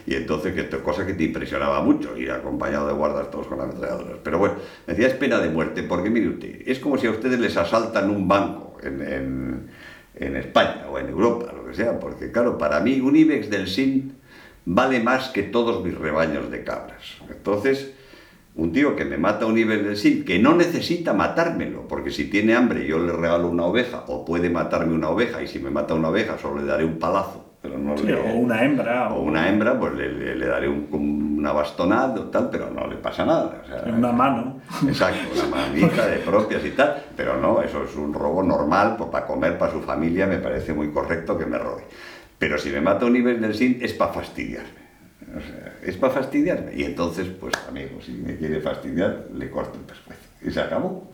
Y 0.06 0.14
entonces, 0.14 0.54
que 0.54 0.60
esto 0.60 0.82
cosa 0.84 1.04
que 1.04 1.14
te 1.14 1.24
impresionaba 1.24 1.82
mucho, 1.82 2.16
ir 2.16 2.30
acompañado 2.30 2.86
de 2.86 2.92
guardas 2.92 3.28
todos 3.30 3.48
con 3.48 3.60
ametralladoras. 3.60 4.18
Pero 4.22 4.38
bueno, 4.38 4.54
decía, 4.86 5.08
es 5.08 5.14
pena 5.14 5.40
de 5.40 5.50
muerte, 5.50 5.82
porque 5.82 6.10
mire 6.10 6.28
usted, 6.28 6.62
es 6.64 6.78
como 6.78 6.96
si 6.96 7.08
a 7.08 7.10
ustedes 7.10 7.40
les 7.40 7.56
asaltan 7.56 8.08
un 8.10 8.28
banco 8.28 8.76
en, 8.82 9.68
en, 10.14 10.36
España 10.36 10.86
o 10.90 10.98
en 10.98 11.08
Europa, 11.08 11.52
lo 11.52 11.66
que 11.66 11.74
sea, 11.74 11.98
porque 11.98 12.30
claro, 12.30 12.56
para 12.56 12.80
mí 12.80 13.00
un 13.00 13.16
IBEX 13.16 13.50
del 13.50 13.66
SIN 13.66 14.14
vale 14.64 15.00
más 15.00 15.28
que 15.28 15.42
todos 15.42 15.84
mis 15.84 15.96
rebaños 15.96 16.50
de 16.50 16.62
cabras. 16.62 17.18
Entonces, 17.28 17.92
un 18.54 18.72
tío 18.72 18.96
que 18.96 19.04
me 19.04 19.18
mata 19.18 19.44
un 19.46 19.58
IBEX 19.58 19.84
del 19.84 19.96
SIN, 19.96 20.24
que 20.24 20.38
no 20.38 20.54
necesita 20.54 21.14
matármelo, 21.14 21.88
porque 21.88 22.12
si 22.12 22.30
tiene 22.30 22.54
hambre 22.54 22.86
yo 22.86 22.98
le 23.00 23.12
regalo 23.12 23.48
una 23.48 23.64
oveja, 23.64 24.04
o 24.06 24.24
puede 24.24 24.50
matarme 24.50 24.94
una 24.94 25.10
oveja, 25.10 25.42
y 25.42 25.48
si 25.48 25.58
me 25.58 25.70
mata 25.70 25.94
una 25.94 26.10
oveja 26.10 26.38
solo 26.38 26.60
le 26.60 26.66
daré 26.66 26.84
un 26.84 26.98
palazo 26.98 27.55
pero 27.66 27.78
no 27.78 27.98
sí, 27.98 28.12
o 28.12 28.34
una 28.34 28.64
hembra. 28.64 29.12
O, 29.12 29.22
una 29.22 29.48
hembra, 29.48 29.78
pues 29.78 29.94
le, 29.94 30.46
daré 30.46 30.68
un, 30.68 31.36
una 31.38 31.52
bastonada 31.52 32.20
o 32.20 32.24
tal, 32.24 32.48
pero 32.50 32.70
no 32.70 32.86
le 32.86 32.96
pasa 32.96 33.24
nada. 33.24 33.62
una 33.86 34.12
mano. 34.12 34.60
Exacto, 34.86 35.28
una 35.34 35.56
manita 35.56 36.06
de 36.06 36.18
propias 36.18 36.64
y 36.64 36.70
tal, 36.70 37.02
pero 37.16 37.40
no, 37.40 37.62
eso 37.62 37.84
es 37.84 37.94
un 37.96 38.14
robo 38.14 38.42
normal, 38.42 38.94
pues, 38.96 39.10
para 39.10 39.26
comer, 39.26 39.58
para 39.58 39.72
su 39.72 39.80
familia, 39.80 40.26
me 40.26 40.38
parece 40.38 40.72
muy 40.72 40.90
correcto 40.90 41.36
que 41.36 41.46
me 41.46 41.58
robe. 41.58 41.84
Pero 42.38 42.58
si 42.58 42.70
me 42.70 42.80
mata 42.80 43.06
un 43.06 43.14
nivel 43.14 43.40
del 43.40 43.54
SIN 43.54 43.78
es 43.80 43.94
para 43.94 44.12
fastidiarme. 44.12 44.86
es 45.82 45.96
para 45.96 46.12
fastidiarme. 46.12 46.74
Y 46.74 46.84
entonces, 46.84 47.26
pues 47.28 47.54
amigo, 47.68 48.00
si 48.00 48.12
me 48.12 48.36
quiere 48.36 48.60
fastidiar, 48.60 49.24
le 49.34 49.50
corto 49.50 49.78
el 49.78 49.84
pescuezo. 49.84 50.20
Y 50.42 50.50
se 50.50 50.60
acabó. 50.60 51.10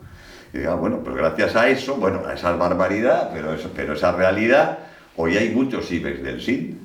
Y 0.53 0.59
diga, 0.59 0.75
bueno, 0.75 0.99
pues 1.03 1.15
gracias 1.15 1.55
a 1.55 1.67
eso, 1.67 1.95
bueno, 1.95 2.21
a 2.27 2.33
esa 2.33 2.51
barbaridad, 2.55 3.31
pero, 3.33 3.53
eso, 3.53 3.71
pero 3.75 3.93
esa 3.93 4.11
realidad, 4.11 4.79
hoy 5.15 5.37
hay 5.37 5.49
muchos 5.49 5.91
IBEX 5.91 6.23
del 6.23 6.41
SIN 6.41 6.83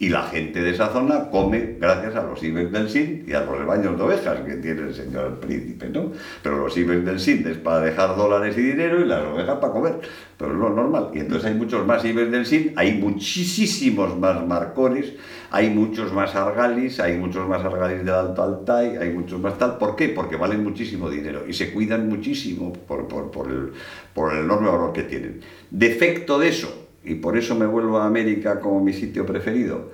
y 0.00 0.08
la 0.08 0.22
gente 0.22 0.62
de 0.62 0.70
esa 0.70 0.88
zona 0.88 1.28
come 1.28 1.76
gracias 1.78 2.16
a 2.16 2.22
los 2.22 2.42
IBEX 2.42 2.72
del 2.72 2.88
SIN 2.88 3.24
y 3.28 3.34
a 3.34 3.42
los 3.42 3.58
rebaños 3.58 3.98
de 3.98 4.02
ovejas 4.02 4.40
que 4.40 4.54
tiene 4.54 4.80
el 4.80 4.94
señor 4.94 5.38
príncipe, 5.40 5.90
¿no? 5.90 6.10
Pero 6.42 6.56
los 6.56 6.74
IBEX 6.74 7.04
del 7.04 7.20
SIN 7.20 7.46
es 7.46 7.58
para 7.58 7.80
dejar 7.80 8.16
dólares 8.16 8.56
y 8.56 8.62
dinero 8.62 9.02
y 9.02 9.04
las 9.04 9.22
ovejas 9.26 9.58
para 9.58 9.74
comer, 9.74 10.00
pero 10.38 10.52
es 10.52 10.58
lo 10.58 10.70
normal. 10.70 11.10
Y 11.12 11.18
entonces 11.18 11.50
hay 11.50 11.54
muchos 11.54 11.86
más 11.86 12.02
IBEX 12.02 12.30
del 12.30 12.46
SIN, 12.46 12.72
hay 12.76 12.94
muchísimos 12.94 14.18
más 14.18 14.46
marcones, 14.46 15.12
hay 15.50 15.68
muchos 15.68 16.14
más 16.14 16.34
argalis, 16.34 16.98
hay 16.98 17.18
muchos 17.18 17.46
más 17.46 17.62
argalis 17.62 17.98
del 17.98 18.14
Alto 18.14 18.42
Altai, 18.42 18.96
hay 18.96 19.10
muchos 19.10 19.38
más 19.38 19.58
tal. 19.58 19.76
¿Por 19.76 19.96
qué? 19.96 20.08
Porque 20.08 20.36
valen 20.36 20.64
muchísimo 20.64 21.10
dinero 21.10 21.44
y 21.46 21.52
se 21.52 21.74
cuidan 21.74 22.08
muchísimo 22.08 22.72
por, 22.72 23.06
por, 23.06 23.50
el, 23.50 23.72
por 24.14 24.32
el 24.32 24.44
enorme 24.44 24.70
valor 24.70 24.94
que 24.94 25.02
tienen. 25.02 25.42
Defecto 25.70 26.38
de 26.38 26.48
eso, 26.48 26.89
y 27.04 27.14
por 27.16 27.36
eso 27.36 27.54
me 27.54 27.66
vuelvo 27.66 27.98
a 27.98 28.06
América 28.06 28.60
como 28.60 28.82
mi 28.82 28.92
sitio 28.92 29.24
preferido, 29.26 29.90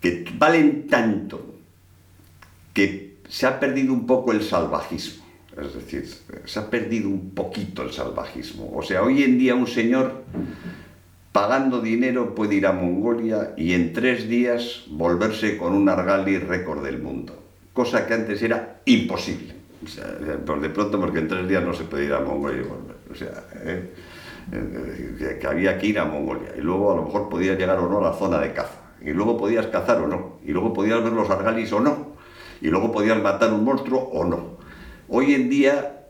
que 0.00 0.24
valen 0.38 0.86
tanto 0.88 1.54
que 2.72 3.18
se 3.28 3.46
ha 3.46 3.60
perdido 3.60 3.92
un 3.92 4.06
poco 4.06 4.32
el 4.32 4.42
salvajismo. 4.42 5.24
Es 5.60 5.74
decir, 5.74 6.08
se 6.44 6.58
ha 6.58 6.70
perdido 6.70 7.08
un 7.08 7.30
poquito 7.30 7.82
el 7.82 7.92
salvajismo. 7.92 8.72
O 8.74 8.82
sea, 8.82 9.02
hoy 9.02 9.22
en 9.22 9.38
día 9.38 9.54
un 9.54 9.66
señor 9.66 10.22
pagando 11.32 11.80
dinero 11.80 12.34
puede 12.34 12.56
ir 12.56 12.66
a 12.66 12.72
Mongolia 12.72 13.52
y 13.56 13.74
en 13.74 13.92
tres 13.92 14.28
días 14.28 14.84
volverse 14.88 15.56
con 15.56 15.74
un 15.74 15.88
Argali 15.88 16.38
récord 16.38 16.84
del 16.84 17.00
mundo. 17.00 17.42
Cosa 17.72 18.06
que 18.06 18.14
antes 18.14 18.42
era 18.42 18.80
imposible. 18.84 19.54
O 19.84 19.88
sea, 19.88 20.06
de 20.06 20.68
pronto, 20.70 21.00
porque 21.00 21.20
en 21.20 21.28
tres 21.28 21.48
días 21.48 21.64
no 21.64 21.72
se 21.72 21.84
puede 21.84 22.06
ir 22.06 22.12
a 22.12 22.20
Mongolia 22.20 22.60
y 22.60 22.64
volver. 22.64 22.96
O 23.10 23.14
sea, 23.14 23.44
¿eh? 23.64 23.90
Que 24.50 25.46
había 25.46 25.78
que 25.78 25.86
ir 25.86 25.98
a 25.98 26.04
Mongolia 26.04 26.52
y 26.56 26.60
luego 26.60 26.92
a 26.92 26.96
lo 26.96 27.04
mejor 27.04 27.28
podías 27.28 27.56
llegar 27.56 27.78
o 27.78 27.88
no 27.88 27.98
a 27.98 28.10
la 28.10 28.12
zona 28.14 28.38
de 28.38 28.52
caza 28.52 28.80
y 29.00 29.10
luego 29.10 29.36
podías 29.36 29.68
cazar 29.68 30.00
o 30.00 30.08
no 30.08 30.38
y 30.44 30.52
luego 30.52 30.72
podías 30.72 31.02
ver 31.02 31.12
los 31.12 31.30
argalis 31.30 31.72
o 31.72 31.80
no 31.80 32.14
y 32.60 32.68
luego 32.68 32.90
podías 32.90 33.22
matar 33.22 33.52
un 33.52 33.64
monstruo 33.64 34.00
o 34.00 34.24
no. 34.24 34.58
Hoy 35.08 35.34
en 35.34 35.48
día 35.48 36.06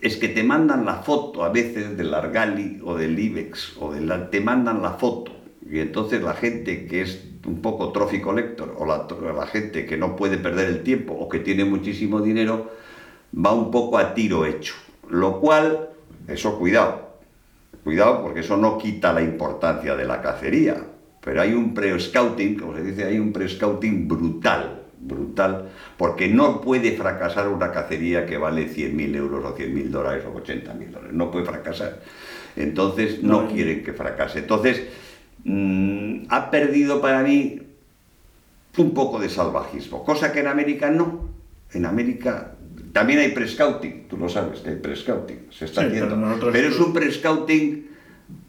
es 0.00 0.16
que 0.16 0.28
te 0.28 0.42
mandan 0.42 0.84
la 0.84 0.96
foto 0.96 1.44
a 1.44 1.50
veces 1.50 1.96
del 1.96 2.14
argali 2.14 2.80
o 2.84 2.94
del 2.96 3.18
ibex 3.18 3.76
o 3.78 3.92
del 3.92 4.30
te 4.30 4.40
mandan 4.40 4.82
la 4.82 4.92
foto 4.92 5.32
y 5.68 5.80
entonces 5.80 6.22
la 6.22 6.34
gente 6.34 6.86
que 6.86 7.02
es 7.02 7.24
un 7.46 7.60
poco 7.60 7.92
trophy 7.92 8.20
collector 8.20 8.74
o 8.78 8.86
la, 8.86 9.06
la 9.34 9.46
gente 9.46 9.86
que 9.86 9.96
no 9.96 10.16
puede 10.16 10.38
perder 10.38 10.68
el 10.68 10.82
tiempo 10.82 11.14
o 11.14 11.28
que 11.28 11.40
tiene 11.40 11.64
muchísimo 11.64 12.20
dinero 12.20 12.70
va 13.34 13.52
un 13.52 13.70
poco 13.70 13.98
a 13.98 14.14
tiro 14.14 14.46
hecho. 14.46 14.74
Lo 15.08 15.40
cual, 15.40 15.90
eso 16.28 16.58
cuidado, 16.58 17.09
Cuidado 17.84 18.22
porque 18.22 18.40
eso 18.40 18.56
no 18.56 18.76
quita 18.78 19.12
la 19.12 19.22
importancia 19.22 19.96
de 19.96 20.04
la 20.04 20.20
cacería, 20.20 20.76
pero 21.20 21.40
hay 21.40 21.52
un 21.54 21.72
pre-scouting, 21.72 22.58
como 22.58 22.74
se 22.74 22.82
dice, 22.82 23.04
hay 23.04 23.18
un 23.18 23.32
pre-scouting 23.32 24.06
brutal, 24.06 24.82
brutal, 25.00 25.70
porque 25.96 26.28
no 26.28 26.60
puede 26.60 26.92
fracasar 26.92 27.48
una 27.48 27.72
cacería 27.72 28.26
que 28.26 28.36
vale 28.36 28.68
100.000 28.68 29.16
euros 29.16 29.44
o 29.44 29.56
100.000 29.56 29.88
dólares 29.88 30.24
o 30.26 30.34
80.000 30.34 30.90
dólares, 30.90 31.12
no 31.12 31.30
puede 31.30 31.46
fracasar. 31.46 32.00
Entonces 32.56 33.22
no, 33.22 33.48
quieren 33.48 33.82
que 33.82 33.92
fracase. 33.92 34.40
Entonces, 34.40 34.82
mm, 35.44 36.24
ha 36.28 36.50
perdido 36.50 37.00
para 37.00 37.22
mí 37.22 37.62
un 38.76 38.94
poco 38.94 39.18
de 39.18 39.28
salvajismo, 39.28 40.04
cosa 40.04 40.32
que 40.32 40.40
en 40.40 40.48
América 40.48 40.90
no. 40.90 41.28
En 41.72 41.86
América 41.86 42.56
también 42.92 43.20
hay 43.20 43.30
pre-scouting, 43.30 44.08
tú 44.08 44.16
lo 44.16 44.28
sabes, 44.28 44.62
hay 44.66 44.76
pre-scouting, 44.76 45.46
se 45.50 45.66
está 45.66 45.82
haciendo. 45.82 46.16
Pero, 46.52 46.68
es 46.68 46.78
un 46.78 46.92
pre-scouting 46.92 47.88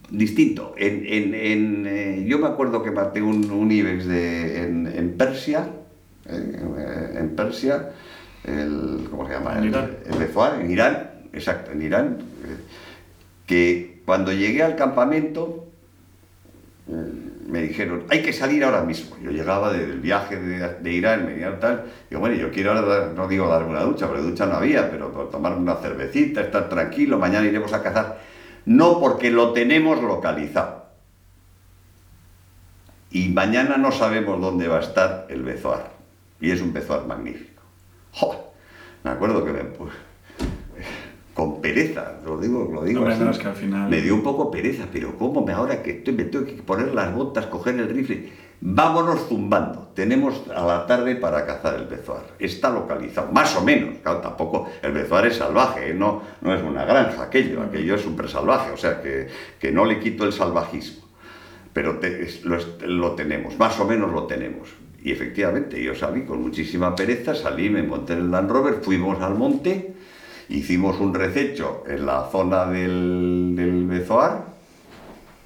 distinto. 0.10 0.73
En, 0.77 1.06
en, 1.34 1.86
eh, 1.88 2.25
yo 2.27 2.39
me 2.39 2.47
acuerdo 2.47 2.82
que 2.84 2.91
maté 2.91 3.21
un, 3.21 3.49
un 3.51 3.71
IBEX 3.71 4.06
de, 4.06 4.63
en, 4.63 5.15
Persia, 5.17 5.69
eh, 6.27 7.15
en 7.17 7.36
Persia, 7.36 7.91
el, 8.43 9.08
¿cómo 9.10 9.27
se 9.27 9.34
llama? 9.34 9.58
En 9.58 9.65
Irán. 9.65 9.97
El, 10.06 10.62
en 10.62 10.71
Irán, 10.71 11.12
exacto, 11.34 11.71
en 11.71 11.82
Irán, 11.82 12.17
que 13.45 14.01
cuando 14.06 14.34
llegué 14.34 14.63
al 14.63 14.75
campamento, 14.75 15.67
me 17.51 17.61
dijeron, 17.61 18.05
hay 18.09 18.23
que 18.23 18.31
salir 18.31 18.63
ahora 18.63 18.81
mismo. 18.81 19.17
Yo 19.21 19.29
llegaba 19.29 19.71
del 19.73 19.99
viaje 19.99 20.37
de, 20.37 20.91
Irán, 20.91 21.25
venía 21.27 21.59
tal, 21.59 21.85
digo, 22.09 22.21
bueno, 22.21 22.35
yo 22.35 22.49
quiero 22.49 22.71
ahora, 22.71 23.11
no 23.13 23.27
digo 23.27 23.47
darme 23.47 23.71
una 23.71 23.83
ducha, 23.83 24.07
pero 24.07 24.23
ducha 24.23 24.45
no 24.45 24.55
había, 24.55 24.89
pero 24.89 25.09
tomarme 25.09 25.59
una 25.59 25.75
cervecita, 25.75 26.41
estar 26.41 26.69
tranquilo, 26.69 27.19
mañana 27.19 27.45
iremos 27.45 27.73
a 27.73 27.83
cazar. 27.83 28.19
No, 28.65 28.99
porque 28.99 29.31
lo 29.31 29.51
tenemos 29.51 30.01
localizado. 30.01 30.85
Y 33.11 33.27
mañana 33.29 33.75
no 33.75 33.91
sabemos 33.91 34.39
dónde 34.39 34.69
va 34.69 34.77
a 34.77 34.81
estar 34.81 35.27
el 35.29 35.43
bezoar. 35.43 35.91
Y 36.39 36.51
es 36.51 36.61
un 36.61 36.71
bezoar 36.71 37.05
magnífico. 37.05 37.61
Me 39.03 39.11
acuerdo 39.11 39.43
que 39.43 39.51
me, 39.51 39.63
pereza, 41.73 42.13
lo 42.25 42.38
digo, 42.38 42.69
lo 42.71 42.84
digo 42.84 43.05
así. 43.05 43.39
que 43.39 43.47
al 43.47 43.55
final... 43.55 43.89
Me 43.89 44.01
dio 44.01 44.13
un 44.15 44.23
poco 44.23 44.51
pereza, 44.51 44.86
pero 44.91 45.17
¿cómo 45.17 45.45
me 45.45 45.53
ahora 45.53 45.81
que 45.81 45.91
estoy, 45.91 46.13
me 46.13 46.25
tengo 46.25 46.45
que 46.45 46.53
poner 46.53 46.93
las 46.93 47.13
botas, 47.13 47.45
coger 47.47 47.75
el 47.75 47.89
rifle? 47.89 48.29
Vámonos 48.62 49.27
zumbando. 49.27 49.89
Tenemos 49.95 50.43
a 50.55 50.63
la 50.65 50.86
tarde 50.86 51.15
para 51.15 51.45
cazar 51.45 51.75
el 51.75 51.88
bezoar. 51.88 52.21
Está 52.38 52.69
localizado, 52.69 53.31
más 53.31 53.55
o 53.55 53.63
menos. 53.63 53.95
Claro, 54.03 54.19
tampoco 54.19 54.69
el 54.84 54.91
bezoar 54.91 55.25
es 55.25 55.38
salvaje, 55.38 55.89
¿eh? 55.89 55.93
no, 55.93 56.21
no 56.41 56.53
es 56.53 56.62
una 56.62 56.86
granja 56.86 57.23
aquello, 57.23 57.62
aquello 57.63 57.95
es 57.95 58.01
súper 58.01 58.29
salvaje, 58.29 58.71
o 58.71 58.77
sea 58.77 59.01
que, 59.01 59.27
que, 59.60 59.71
no 59.71 59.86
le 59.86 59.99
quito 59.99 60.25
el 60.25 60.34
salvajismo. 60.34 61.07
Pero 61.73 61.99
lo, 62.43 62.57
lo 62.88 63.12
tenemos, 63.15 63.57
más 63.57 63.79
o 63.79 63.86
menos 63.86 64.12
lo 64.12 64.27
tenemos. 64.27 64.69
Y 65.03 65.12
efectivamente, 65.12 65.81
yo 65.81 65.95
salí 65.95 66.25
con 66.25 66.41
muchísima 66.41 66.95
pereza, 66.95 67.34
salí, 67.34 67.69
me 67.69 67.81
monté 67.81 68.13
en 68.13 68.19
el 68.19 68.31
Land 68.31 68.51
Rover, 68.51 68.75
fuimos 68.84 69.19
al 69.21 69.34
monte 69.34 69.95
hicimos 70.51 70.99
un 70.99 71.13
rececho 71.13 71.83
en 71.87 72.05
la 72.05 72.29
zona 72.31 72.65
del, 72.65 73.53
del 73.55 73.85
Bezoar 73.87 74.45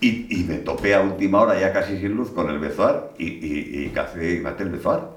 y, 0.01 0.45
me 0.47 0.57
topé 0.57 0.93
a 0.93 1.01
última 1.01 1.41
hora 1.41 1.59
ya 1.59 1.73
casi 1.73 1.97
sin 1.97 2.15
luz 2.15 2.29
con 2.31 2.49
el 2.49 2.59
Bezoar 2.59 3.13
y, 3.17 3.25
y, 3.25 3.91
y 3.93 4.35
y 4.35 4.39
maté 4.39 4.63
el 4.63 4.69
Bezoar. 4.69 5.15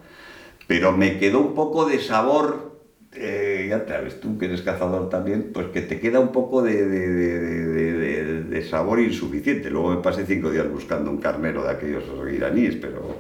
Pero 0.67 0.93
me 0.93 1.19
quedó 1.19 1.41
un 1.41 1.55
poco 1.55 1.87
de 1.87 1.99
sabor, 1.99 2.79
eh, 3.15 3.67
ya 3.69 4.01
ves 4.01 4.21
tú 4.21 4.39
que 4.39 4.47
eres 4.47 4.63
cazador 4.63 5.09
también, 5.09 5.51
pues 5.53 5.69
que 5.69 5.81
te 5.81 5.99
queda 5.99 6.21
un 6.21 6.31
poco 6.31 6.63
de, 6.63 6.87
de, 6.87 8.43
de, 8.45 8.63
sabor 8.63 9.01
insuficiente. 9.01 9.71
Luego 9.71 9.91
me 9.91 10.03
pasé 10.03 10.27
cinco 10.27 10.51
días 10.51 10.71
buscando 10.71 11.11
un 11.11 11.19
carnero 11.19 11.65
de 11.65 11.71
aquellos 11.71 12.05
iraníes, 12.31 12.77
pero, 12.77 13.17